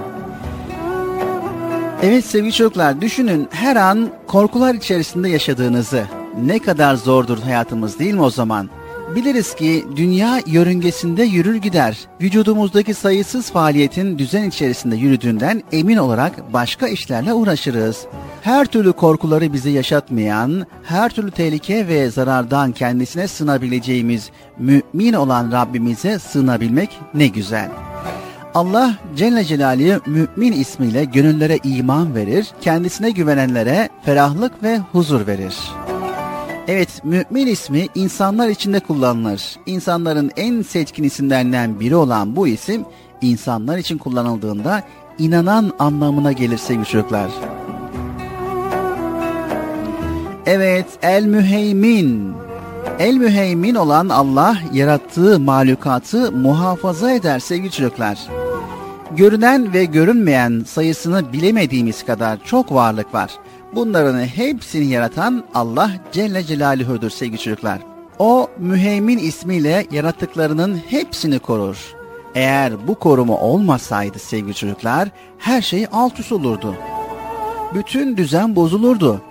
[2.03, 6.03] Evet sevgili çocuklar düşünün her an korkular içerisinde yaşadığınızı.
[6.45, 8.69] Ne kadar zordur hayatımız değil mi o zaman?
[9.15, 11.97] Biliriz ki dünya yörüngesinde yürür gider.
[12.21, 18.05] Vücudumuzdaki sayısız faaliyetin düzen içerisinde yürüdüğünden emin olarak başka işlerle uğraşırız.
[18.41, 26.19] Her türlü korkuları bize yaşatmayan, her türlü tehlike ve zarardan kendisine sığınabileceğimiz mümin olan Rabbimize
[26.19, 27.69] sığınabilmek ne güzel.
[28.53, 35.55] Allah Celle Celaluhu mümin ismiyle gönüllere iman verir, kendisine güvenenlere ferahlık ve huzur verir.
[36.67, 39.55] Evet, mümin ismi insanlar içinde kullanılır.
[39.65, 42.85] İnsanların en seçkin isimlerinden biri olan bu isim,
[43.21, 44.83] insanlar için kullanıldığında
[45.17, 47.31] inanan anlamına gelir sevgili çocuklar.
[50.45, 52.33] Evet, El Müheymin.
[52.99, 58.19] El Müheymin olan Allah yarattığı mahlukatı muhafaza eder sevgili çocuklar.
[59.15, 63.31] Görünen ve görünmeyen sayısını bilemediğimiz kadar çok varlık var.
[63.75, 67.79] Bunların hepsini yaratan Allah Celle Celaluhu'dur sevgili çocuklar.
[68.19, 71.95] O müheymin ismiyle yarattıklarının hepsini korur.
[72.35, 76.75] Eğer bu koruma olmasaydı sevgili çocuklar her şey alt üst olurdu.
[77.73, 79.21] Bütün düzen bozulurdu.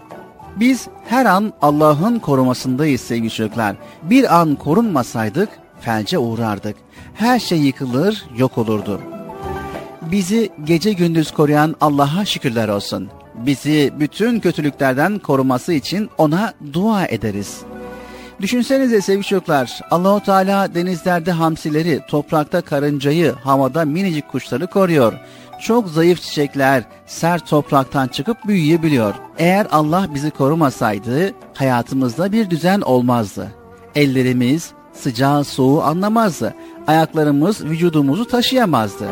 [0.56, 3.76] Biz her an Allah'ın korumasındayız sevgili çocuklar.
[4.02, 5.48] Bir an korunmasaydık
[5.80, 6.76] felce uğrardık.
[7.14, 9.00] Her şey yıkılır, yok olurdu.
[10.02, 13.08] Bizi gece gündüz koruyan Allah'a şükürler olsun.
[13.46, 17.60] Bizi bütün kötülüklerden koruması için ona dua ederiz.
[18.40, 25.12] Düşünsenize sevgili çocuklar, Allahu Teala denizlerde hamsileri, toprakta karıncayı, havada minicik kuşları koruyor.
[25.60, 29.14] Çok zayıf çiçekler sert topraktan çıkıp büyüyebiliyor.
[29.38, 33.48] Eğer Allah bizi korumasaydı hayatımızda bir düzen olmazdı.
[33.94, 36.54] Ellerimiz sıcağı soğuğu anlamazdı.
[36.86, 39.08] Ayaklarımız vücudumuzu taşıyamazdı.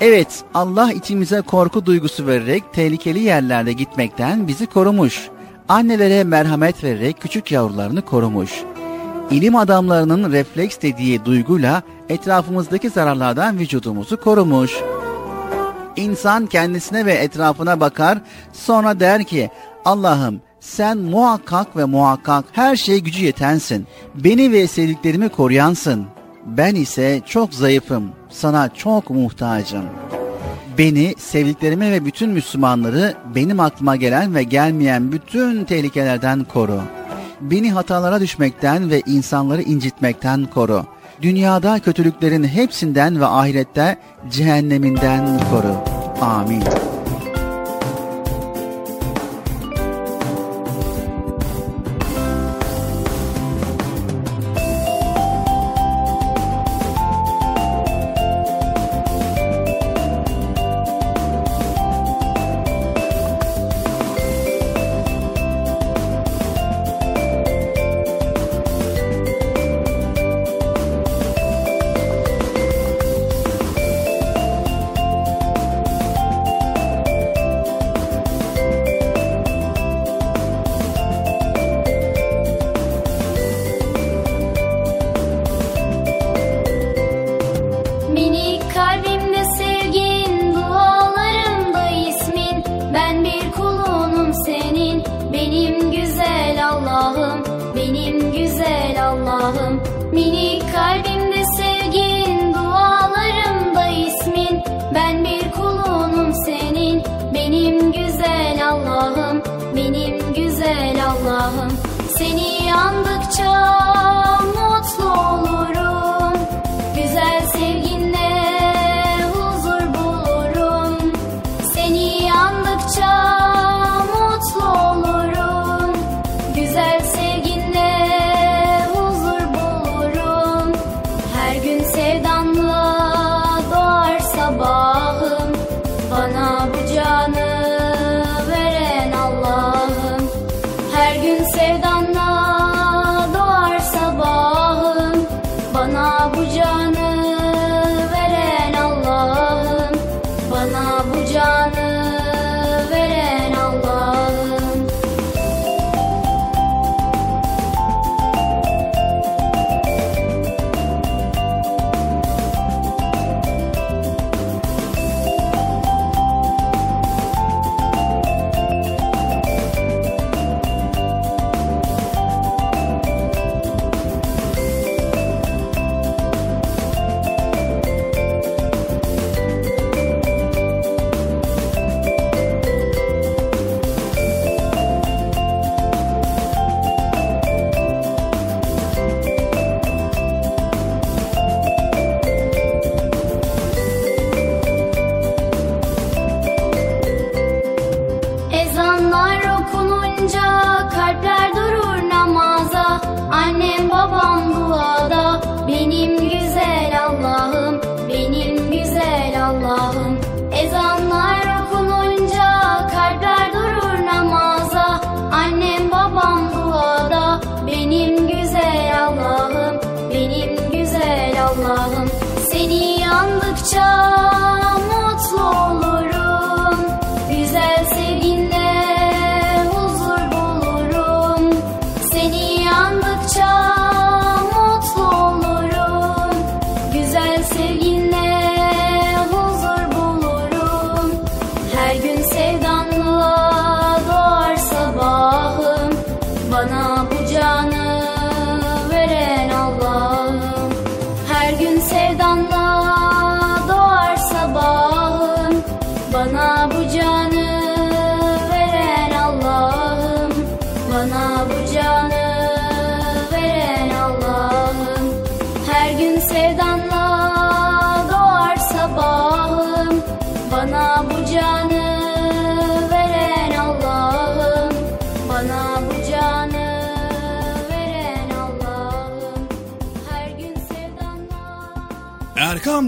[0.00, 5.28] Evet, Allah içimize korku duygusu vererek tehlikeli yerlerde gitmekten bizi korumuş.
[5.68, 8.64] Annelere merhamet vererek küçük yavrularını korumuş.
[9.30, 14.72] İlim adamlarının refleks dediği duyguyla etrafımızdaki zararlardan vücudumuzu korumuş.
[15.96, 18.18] İnsan kendisine ve etrafına bakar,
[18.52, 19.50] sonra der ki,
[19.84, 23.86] Allah'ım sen muhakkak ve muhakkak her şeye gücü yetensin.
[24.14, 26.06] Beni ve sevdiklerimi koruyansın.
[26.46, 29.84] Ben ise çok zayıfım, sana çok muhtacım.
[30.78, 36.80] Beni, sevdiklerimi ve bütün Müslümanları benim aklıma gelen ve gelmeyen bütün tehlikelerden koru.
[37.40, 40.84] Beni hatalara düşmekten ve insanları incitmekten koru.
[41.22, 43.98] Dünyada kötülüklerin hepsinden ve ahirette
[44.30, 45.76] cehenneminden koru.
[46.20, 46.62] Amin.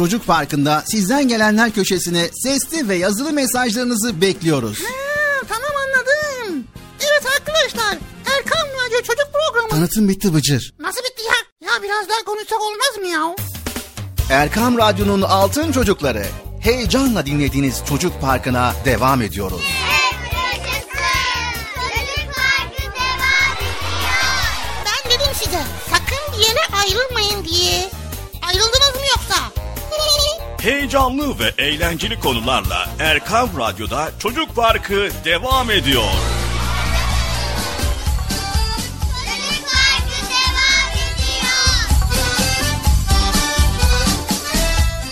[0.00, 4.78] Çocuk Parkı'nda sizden gelenler köşesine sesli ve yazılı mesajlarınızı bekliyoruz.
[4.80, 6.64] Ha, tamam anladım.
[7.00, 7.98] Evet arkadaşlar
[8.36, 9.68] Erkan Radyo Çocuk Programı.
[9.68, 10.74] Tanıtım bitti Bıcır.
[10.78, 11.68] Nasıl bitti ya?
[11.68, 13.34] Ya biraz daha konuşsak olmaz mı ya?
[14.30, 16.26] Erkam Radyo'nun altın çocukları.
[16.60, 19.62] Heyecanla dinlediğiniz Çocuk Parkı'na devam ediyoruz.
[24.86, 27.99] Ben dedim size sakın bir yere ayrılmayın diye.
[30.60, 36.04] Heyecanlı ve eğlenceli konularla Erkam Radyo'da Çocuk Parkı devam ediyor.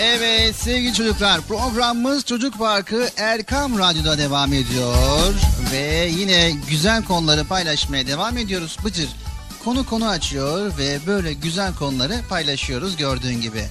[0.00, 5.34] Evet sevgili çocuklar programımız Çocuk Parkı Erkam Radyo'da devam ediyor.
[5.72, 9.08] Ve yine güzel konuları paylaşmaya devam ediyoruz Bıcır.
[9.64, 13.64] Konu konu açıyor ve böyle güzel konuları paylaşıyoruz gördüğün gibi.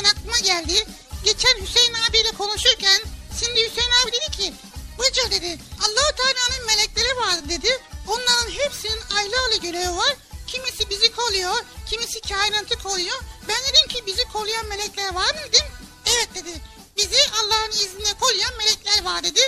[0.00, 0.84] Demişken aklıma geldi.
[1.24, 3.00] Geçen Hüseyin abiyle konuşurken
[3.40, 4.52] şimdi Hüseyin abi dedi ki
[4.98, 7.68] Bıcır dedi allah Teala'nın melekleri var dedi.
[8.08, 10.16] Onların hepsinin ayrı ayrı görevi var.
[10.46, 13.20] Kimisi bizi koruyor, kimisi kainatı koruyor.
[13.48, 15.66] Ben dedim ki bizi koruyan melekler var mı dedim.
[16.06, 16.50] Evet dedi.
[16.96, 19.40] Bizi Allah'ın izniyle koruyan melekler var dedi.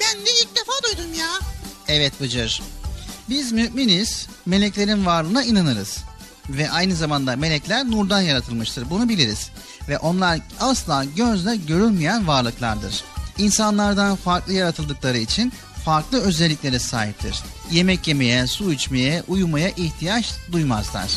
[0.00, 1.30] Ben de ilk defa duydum ya.
[1.88, 2.62] Evet Bıcır.
[3.28, 5.98] Biz müminiz, meleklerin varlığına inanırız.
[6.50, 8.90] Ve aynı zamanda melekler nurdan yaratılmıştır.
[8.90, 9.50] Bunu biliriz.
[9.88, 13.04] Ve onlar asla gözle görülmeyen varlıklardır.
[13.38, 15.52] İnsanlardan farklı yaratıldıkları için
[15.84, 17.42] farklı özelliklere sahiptir.
[17.70, 21.10] Yemek yemeye, su içmeye, uyumaya ihtiyaç duymazlar.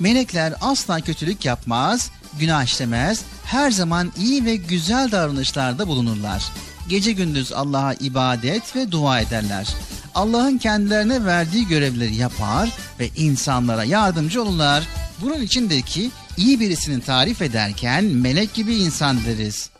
[0.00, 6.44] Melekler asla kötülük yapmaz, günah işlemez, her zaman iyi ve güzel davranışlarda bulunurlar.
[6.88, 9.68] Gece gündüz Allah'a ibadet ve dua ederler.
[10.14, 12.70] Allah'ın kendilerine verdiği görevleri yapar
[13.00, 14.84] ve insanlara yardımcı olurlar.
[15.20, 19.70] Bunun içindir ki iyi birisini tarif ederken melek gibi insan deriz.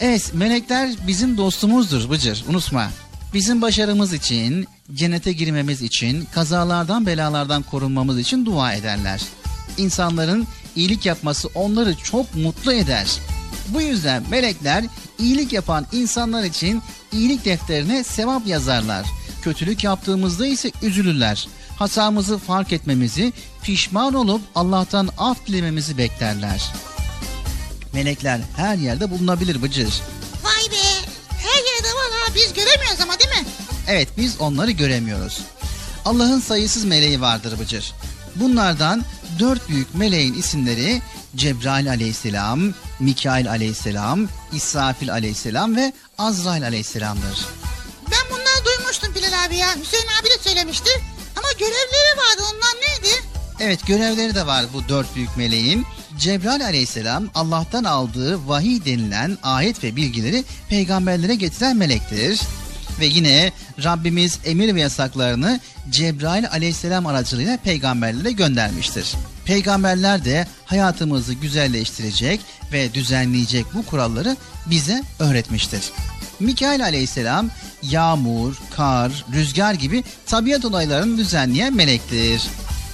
[0.00, 2.90] Evet melekler bizim dostumuzdur Bıcır unutma.
[3.34, 9.22] Bizim başarımız için, cennete girmemiz için, kazalardan belalardan korunmamız için dua ederler.
[9.78, 10.46] İnsanların
[10.76, 13.18] iyilik yapması onları çok mutlu eder.
[13.68, 14.84] Bu yüzden melekler
[15.18, 19.06] iyilik yapan insanlar için iyilik defterine sevap yazarlar.
[19.46, 21.48] Kötülük yaptığımızda ise üzülürler.
[21.78, 23.32] Hatamızı fark etmemizi,
[23.62, 26.72] pişman olup Allah'tan af dilememizi beklerler.
[27.92, 30.02] Melekler her yerde bulunabilir Bıcır.
[30.44, 30.86] Vay be.
[31.30, 33.46] Her yerde var ha biz göremiyoruz ama değil mi?
[33.88, 35.40] Evet biz onları göremiyoruz.
[36.04, 37.92] Allah'ın sayısız meleği vardır Bıcır.
[38.36, 39.04] Bunlardan
[39.38, 41.02] dört büyük meleğin isimleri
[41.36, 42.60] Cebrail aleyhisselam,
[43.00, 47.65] Mikail aleyhisselam, İsrafil aleyhisselam ve Azrail aleyhisselamdır.
[49.46, 49.76] Abi ya.
[49.80, 50.90] Hüseyin abi de söylemişti.
[51.36, 53.14] Ama görevleri vardı onlar neydi?
[53.60, 55.86] Evet görevleri de var bu dört büyük meleğin.
[56.18, 62.40] Cebrail aleyhisselam Allah'tan aldığı vahiy denilen ayet ve bilgileri peygamberlere getiren melektir.
[63.00, 63.52] Ve yine
[63.84, 65.60] Rabbimiz emir ve yasaklarını
[65.90, 69.14] Cebrail aleyhisselam aracılığıyla peygamberlere göndermiştir.
[69.44, 72.40] Peygamberler de hayatımızı güzelleştirecek
[72.72, 74.36] ve düzenleyecek bu kuralları
[74.66, 75.82] bize öğretmiştir.
[76.40, 77.50] Mikail aleyhisselam
[77.82, 82.42] yağmur, kar, rüzgar gibi tabiat olaylarını düzenleyen melektir.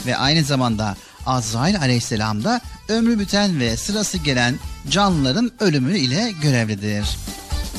[0.06, 0.96] Ve aynı zamanda
[1.26, 4.58] Azrail aleyhisselam da ömrü biten ve sırası gelen
[4.90, 7.06] canlıların ölümü ile görevlidir.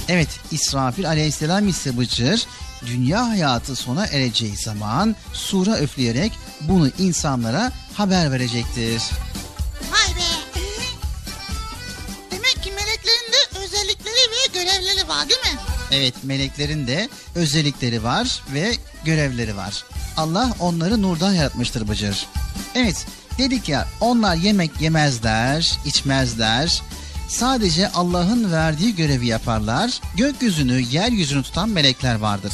[0.09, 2.45] Evet İsrafil aleyhisselam ise Bıcır
[2.85, 6.31] dünya hayatı sona ereceği zaman sura üfleyerek
[6.61, 9.01] bunu insanlara haber verecektir.
[9.91, 10.32] Vay.
[15.07, 15.59] Var değil mi?
[15.91, 18.71] Evet meleklerin de özellikleri var ve
[19.05, 19.83] görevleri var.
[20.17, 22.27] Allah onları nurdan yaratmıştır Bıcır.
[22.75, 23.05] Evet
[23.37, 26.81] dedik ya onlar yemek yemezler, içmezler.
[27.29, 30.01] Sadece Allah'ın verdiği görevi yaparlar.
[30.17, 32.53] Gökyüzünü, yeryüzünü tutan melekler vardır.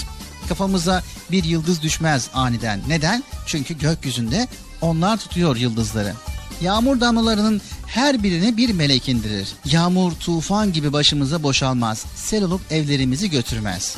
[0.50, 2.82] Kafamıza bir yıldız düşmez aniden.
[2.88, 3.24] Neden?
[3.46, 4.48] Çünkü gökyüzünde
[4.82, 6.14] onlar tutuyor yıldızları.
[6.62, 9.48] Yağmur damlalarının her birini bir melek indirir.
[9.66, 12.06] Yağmur tufan gibi başımıza boşalmaz.
[12.16, 13.96] Sel olup evlerimizi götürmez.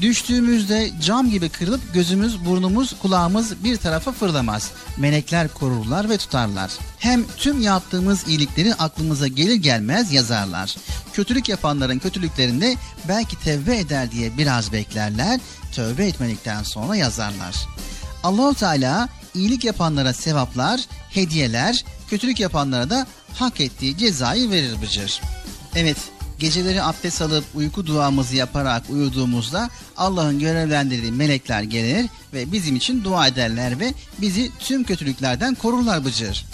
[0.00, 4.70] Düştüğümüzde cam gibi kırılıp gözümüz, burnumuz, kulağımız bir tarafa fırlamaz.
[4.96, 6.70] Melekler korurlar ve tutarlar.
[6.98, 10.76] Hem tüm yaptığımız iyilikleri aklımıza gelir gelmez yazarlar.
[11.12, 12.74] Kötülük yapanların kötülüklerinde
[13.08, 15.40] belki tevbe eder diye biraz beklerler.
[15.72, 17.54] Tövbe etmedikten sonra yazarlar.
[18.24, 20.80] Allahu Teala iyilik yapanlara sevaplar,
[21.10, 25.20] hediyeler, kötülük yapanlara da hak ettiği cezayı verir Bıcır.
[25.74, 25.96] Evet,
[26.38, 33.26] geceleri abdest alıp uyku duamızı yaparak uyuduğumuzda Allah'ın görevlendirdiği melekler gelir ve bizim için dua
[33.26, 36.46] ederler ve bizi tüm kötülüklerden korurlar Bıcır.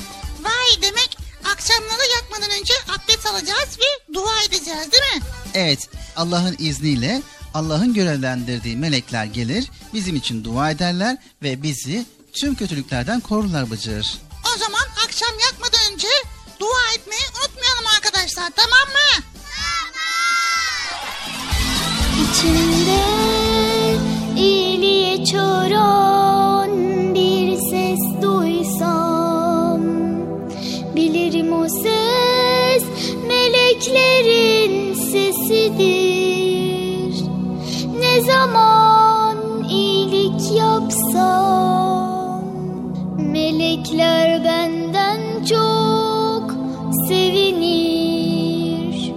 [0.42, 1.18] Vay demek
[1.52, 5.22] akşamları yatmadan önce abdest alacağız ve dua edeceğiz değil mi?
[5.54, 7.22] Evet, Allah'ın izniyle
[7.54, 14.18] Allah'ın görevlendirdiği melekler gelir, bizim için dua ederler ve bizi tüm kötülüklerden korurlar Bıcır.
[14.54, 16.08] O zaman akşam yatmadan önce
[16.60, 19.22] dua etmeyi unutmayalım arkadaşlar tamam mı?
[22.22, 23.04] İçimde
[24.36, 26.70] iyiliğe çağıran
[27.14, 29.82] bir ses duysam
[30.96, 32.84] Bilirim o ses
[33.26, 35.54] meleklerin sesidir
[38.00, 41.71] Ne zaman iyilik yapsam
[43.92, 46.54] Melekler benden çok
[47.08, 49.12] sevinir.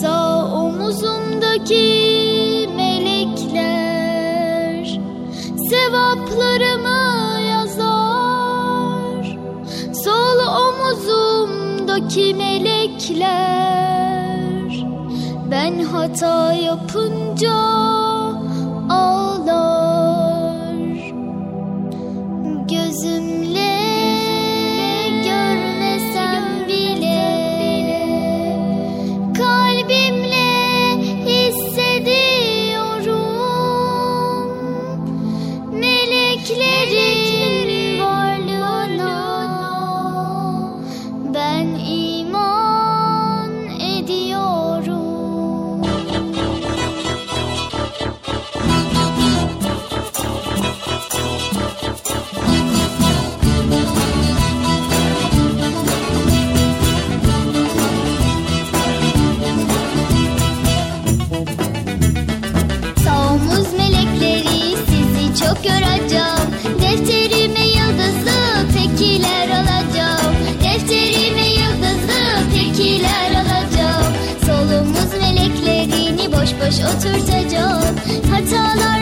[0.00, 1.84] Sağ omuzumdaki
[2.76, 4.20] melekler
[5.70, 9.38] Sevaplarımı yazar.
[10.04, 13.30] Sol omuzumdaki melekler
[15.50, 17.99] Ben hata yapınca
[66.82, 70.36] Defterime yıldızlı pekiler alacağım.
[70.64, 74.14] Defterime yıldızlı pekiler alacağım.
[74.46, 77.96] Sol omuz meleklerini boş boş oturtacağım.
[78.30, 79.00] Hatalar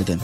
[0.00, 0.20] giderdim.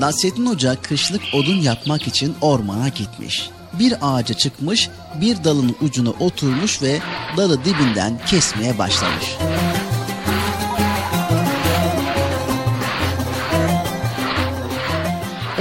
[0.00, 3.50] Nasrettin Hoca kışlık odun yapmak için ormana gitmiş.
[3.72, 4.88] Bir ağaca çıkmış,
[5.20, 7.00] bir dalın ucuna oturmuş ve
[7.36, 9.26] dalı dibinden kesmeye başlamış.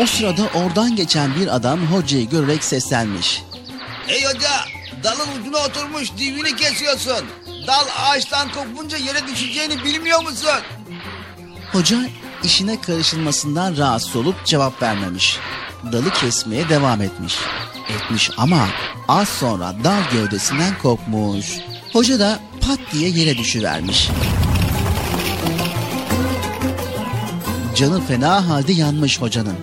[0.01, 3.43] O sırada oradan geçen bir adam hocayı görerek seslenmiş.
[4.07, 4.49] Hey hoca
[5.03, 7.25] dalın ucuna oturmuş dibini kesiyorsun.
[7.71, 10.49] Dal ağaçtan kopunca yere düşeceğini bilmiyor musun?
[11.71, 11.97] Hoca
[12.43, 15.37] işine karışılmasından rahatsız olup cevap vermemiş.
[15.91, 17.37] Dalı kesmeye devam etmiş.
[17.89, 18.67] Etmiş ama
[19.07, 21.57] az sonra dal gövdesinden kopmuş.
[21.93, 24.09] Hoca da pat diye yere düşüvermiş.
[27.75, 29.57] Canı fena halde yanmış hocanın.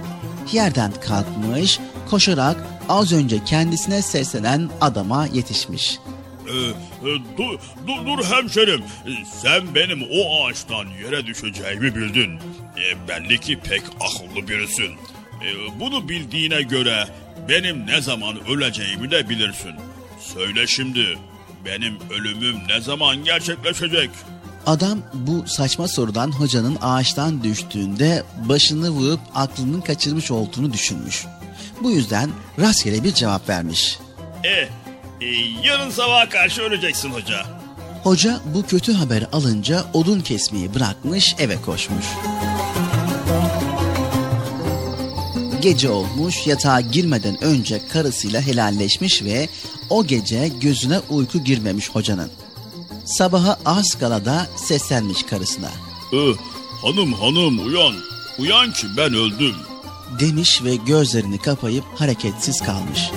[0.53, 1.81] Yerden kalkmış,
[2.11, 2.57] koşarak
[2.89, 5.99] az önce kendisine seslenen adama yetişmiş.
[6.49, 8.81] Ee, e, dur, dur, dur hemşerim.
[8.81, 9.11] Ee,
[9.43, 12.39] Sen benim o ağaçtan yere düşeceğimi bildin.
[12.77, 14.91] E, belli ki pek akıllı birisin.
[15.81, 17.09] Bunu bildiğine göre
[17.49, 19.73] benim ne zaman öleceğimi de bilirsin.
[20.21, 21.19] Söyle şimdi
[21.65, 24.11] benim ölümüm ne zaman gerçekleşecek?
[24.67, 31.27] Adam bu saçma sorudan hocanın ağaçtan düştüğünde başını vurup aklının kaçırmış olduğunu düşünmüş.
[31.83, 32.31] Bu yüzden
[32.61, 33.99] rastgele bir cevap vermiş.
[34.45, 34.69] E,
[35.21, 35.27] e,
[35.65, 37.47] yarın sabaha karşı öleceksin hoca.
[38.03, 42.07] Hoca bu kötü haberi alınca odun kesmeyi bırakmış eve koşmuş.
[45.63, 49.49] Gece olmuş yatağa girmeden önce karısıyla helalleşmiş ve
[49.91, 52.31] o gece gözüne uyku girmemiş hocanın.
[53.05, 55.71] Sabaha az kala da seslenmiş karısına.
[56.13, 56.17] Ee,
[56.83, 57.95] hanım hanım uyan.
[58.39, 59.55] Uyan ki ben öldüm.
[60.21, 63.11] Demiş ve gözlerini kapayıp hareketsiz kalmış.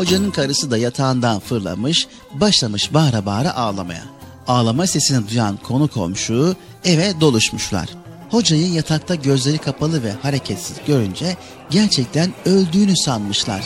[0.00, 4.02] Hocanın karısı da yatağından fırlamış, başlamış bağıra bağıra ağlamaya.
[4.48, 7.88] Ağlama sesini duyan konu komşu eve doluşmuşlar.
[8.30, 11.36] Hocayı yatakta gözleri kapalı ve hareketsiz görünce
[11.70, 13.62] gerçekten öldüğünü sanmışlar.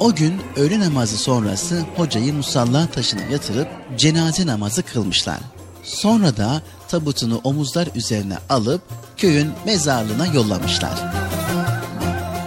[0.00, 5.38] O gün öğle namazı sonrası hocayı musalla taşına yatırıp cenaze namazı kılmışlar.
[5.82, 8.82] Sonra da tabutunu omuzlar üzerine alıp
[9.16, 11.25] köyün mezarlığına yollamışlar.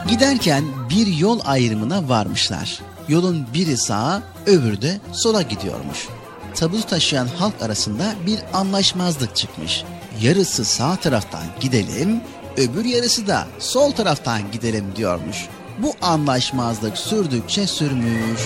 [0.09, 2.79] Giderken bir yol ayrımına varmışlar.
[3.07, 6.07] Yolun biri sağa, öbürü de sola gidiyormuş.
[6.55, 9.83] Tabutu taşıyan halk arasında bir anlaşmazlık çıkmış.
[10.21, 12.21] Yarısı sağ taraftan gidelim,
[12.57, 15.47] öbür yarısı da sol taraftan gidelim diyormuş.
[15.81, 18.41] Bu anlaşmazlık sürdükçe sürmüş.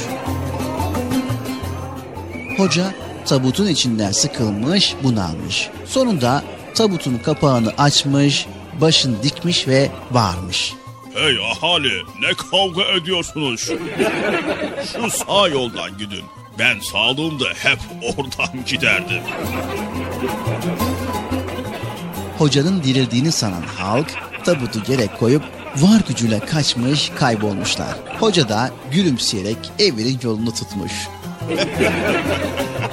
[2.57, 2.93] Hoca
[3.25, 5.69] tabutun içinden sıkılmış, bunalmış.
[5.85, 6.43] Sonunda
[6.75, 8.47] tabutun kapağını açmış,
[8.81, 10.73] başını dikmiş ve bağırmış.
[11.13, 13.71] Hey ahali ne kavga ediyorsunuz?
[14.93, 16.23] Şu sağ yoldan gidin.
[16.59, 19.21] Ben sağlığımda hep oradan giderdim.
[22.37, 24.13] Hocanın dirildiğini sanan halk
[24.45, 25.43] tabutu yere koyup
[25.77, 27.93] var gücüyle kaçmış kaybolmuşlar.
[28.19, 30.91] Hoca da gülümseyerek evinin yolunu tutmuş.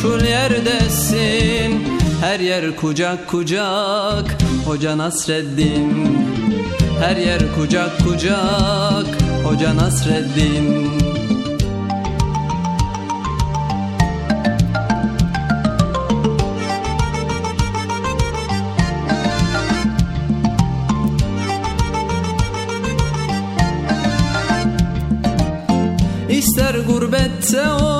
[0.00, 1.84] meşhur yerdesin.
[2.20, 4.36] Her yer kucak kucak
[4.66, 6.16] Hoca Nasreddin.
[7.00, 9.06] Her yer kucak kucak
[9.44, 10.90] Hoca Nasreddin.
[26.30, 27.99] İster gurbette ol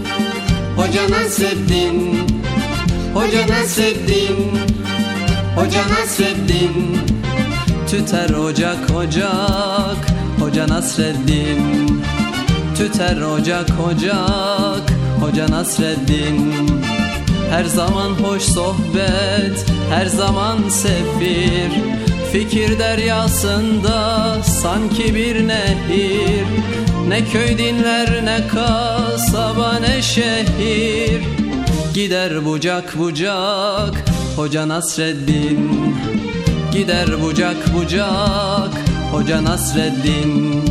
[0.81, 2.27] Hoca Nasreddin.
[3.13, 4.59] Hoca Nasreddin.
[5.55, 6.97] Hoca Nasreddin.
[7.89, 10.01] Tüter ocak ocak.
[10.39, 11.61] Hoca Nasreddin.
[12.77, 14.93] Tüter ocak ocak.
[15.21, 16.53] Hoca Nasreddin.
[17.51, 21.71] Her zaman hoş sohbet Her zaman sefir
[22.31, 26.45] Fikir deryasında sanki bir nehir
[27.11, 31.21] Ne köy dinler ne kasaba ne şehir.
[31.93, 34.05] Gider bucak bucak
[34.35, 35.95] Hoca Nasreddin.
[36.71, 38.73] Gider bucak bucak
[39.11, 40.70] Hoca Nasreddin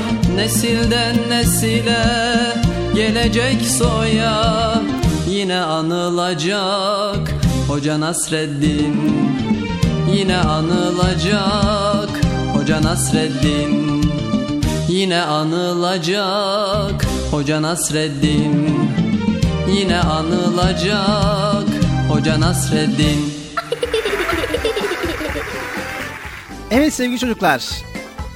[0.41, 2.05] Nesilden nesile
[2.95, 4.81] gelecek soya
[5.29, 7.31] Yine anılacak.
[7.67, 8.95] Hoca Nasreddin
[10.15, 12.09] Yine anılacak.
[12.53, 14.01] Hoca Nasreddin
[14.89, 17.05] Yine anılacak.
[17.31, 18.69] Hoca Nasreddin
[19.75, 21.67] Yine anılacak.
[22.09, 23.33] Hoca Nasreddin.
[26.71, 27.90] Evet sevgili çocuklar.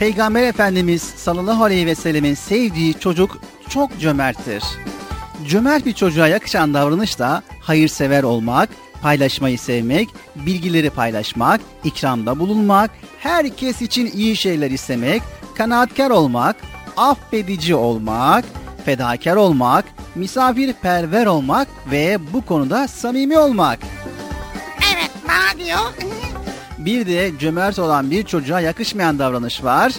[0.06, 3.38] Peygamber Efendimiz sallallahu aleyhi ve sellemin sevdiği çocuk
[3.70, 4.64] çok cömerttir.
[5.48, 8.70] Cömert bir çocuğa yakışan davranış da hayırsever olmak,
[9.02, 15.22] paylaşmayı sevmek, bilgileri paylaşmak, ikramda bulunmak, herkes için iyi şeyler istemek,
[15.56, 16.56] kanaatkar olmak,
[16.98, 18.46] affedici olmak,
[18.86, 23.80] fedakar olmak, misafirperver olmak ve bu konuda samimi olmak.
[24.94, 26.15] Evet bana diyor.
[26.86, 29.94] Bir de cömert olan bir çocuğa yakışmayan davranış var.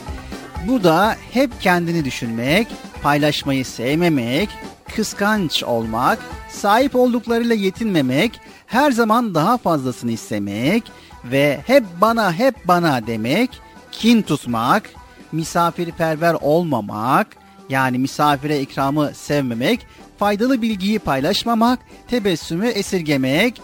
[0.68, 2.68] Bu da hep kendini düşünmek,
[3.02, 4.48] paylaşmayı sevmemek,
[4.96, 6.18] kıskanç olmak,
[6.50, 10.82] sahip olduklarıyla yetinmemek, her zaman daha fazlasını istemek
[11.24, 13.50] ve hep bana hep bana demek,
[13.92, 14.90] kin tutmak,
[15.32, 17.26] misafirperver olmamak,
[17.68, 19.86] yani misafire ikramı sevmemek,
[20.18, 23.62] faydalı bilgiyi paylaşmamak, tebessümü esirgemek,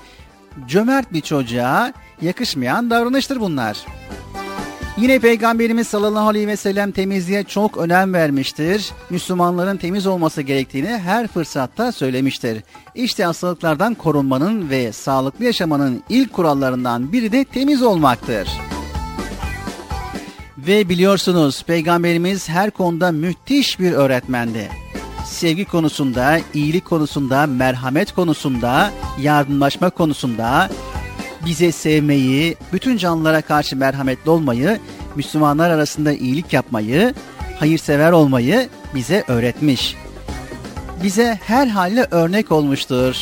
[0.69, 1.93] cömert bir çocuğa
[2.23, 3.87] yakışmayan davranıştır bunlar.
[4.97, 8.93] Yine Peygamberimiz sallallahu aleyhi ve sellem temizliğe çok önem vermiştir.
[9.11, 12.63] Müslümanların temiz olması gerektiğini her fırsatta söylemiştir.
[12.95, 18.49] İşte hastalıklardan korunmanın ve sağlıklı yaşamanın ilk kurallarından biri de temiz olmaktır.
[20.59, 24.69] Ve biliyorsunuz Peygamberimiz her konuda müthiş bir öğretmendi.
[25.25, 28.91] Sevgi konusunda, iyilik konusunda, merhamet konusunda,
[29.21, 30.71] yardımlaşma konusunda,
[31.47, 34.79] bize sevmeyi, bütün canlılara karşı merhametli olmayı,
[35.17, 37.15] Müslümanlar arasında iyilik yapmayı,
[37.59, 39.97] hayırsever olmayı bize öğretmiş.
[41.03, 43.17] Bize her halle örnek olmuştur.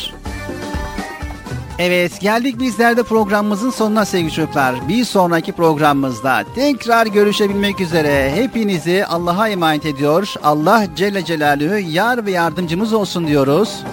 [1.79, 4.75] Evet geldik bizler de programımızın sonuna sevgili çocuklar.
[4.87, 10.33] Bir sonraki programımızda tekrar görüşebilmek üzere hepinizi Allah'a emanet ediyor.
[10.43, 13.83] Allah Celle Celaluhu yar ve yardımcımız olsun diyoruz.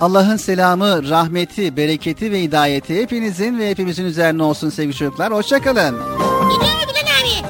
[0.00, 5.32] Allah'ın selamı, rahmeti, bereketi ve hidayeti hepinizin ve hepimizin üzerine olsun sevgili çocuklar.
[5.32, 5.94] Hoşçakalın.
[6.52, 7.46] Gidiyor Bilal abi.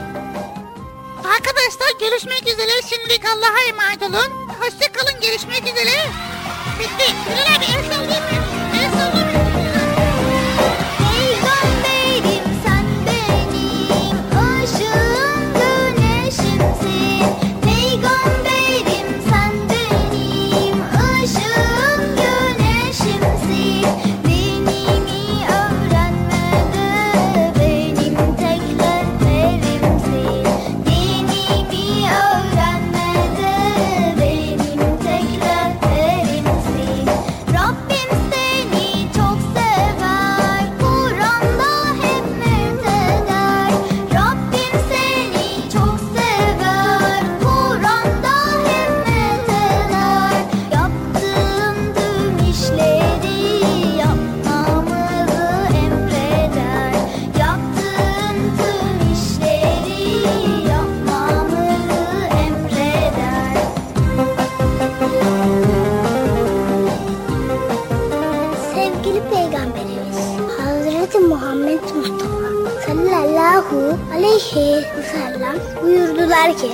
[1.19, 2.83] Arkadaşlar görüşmek üzere.
[2.89, 4.33] Şimdilik Allah'a emanet olun.
[4.61, 5.21] Hoşçakalın.
[5.23, 5.97] Görüşmek üzere.
[6.81, 7.15] Bitti.
[7.27, 8.66] Bilal abi el sallayayım mı?
[74.55, 76.71] Ve sellem buyurdular ki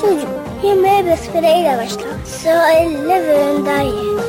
[0.00, 0.28] Çocuk
[0.62, 4.22] yemeğe besmeleyle başla sıra elle ve önden ye.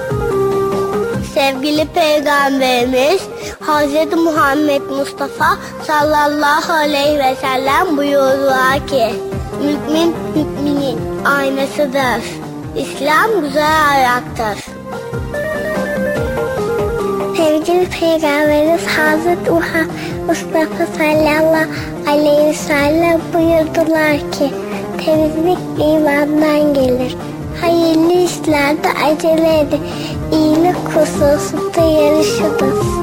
[1.33, 3.21] Sevgili Peygamberimiz
[3.59, 5.57] Hazreti Muhammed Mustafa
[5.87, 9.13] sallallahu aleyhi ve sellem buyurdular ki
[9.63, 12.23] Mümin müminin aynasıdır.
[12.75, 14.65] İslam güzel ayaktır.
[17.37, 19.89] Sevgili Peygamberimiz Hazreti Muhammed
[20.27, 21.67] Mustafa sallallahu
[22.07, 24.51] aleyhi ve sellem buyurdular ki
[25.05, 27.15] temizlik imandan gelir.
[27.61, 29.81] Hayırlı işlerde acele edin.
[30.31, 33.02] İyilik hususunda yarışınız.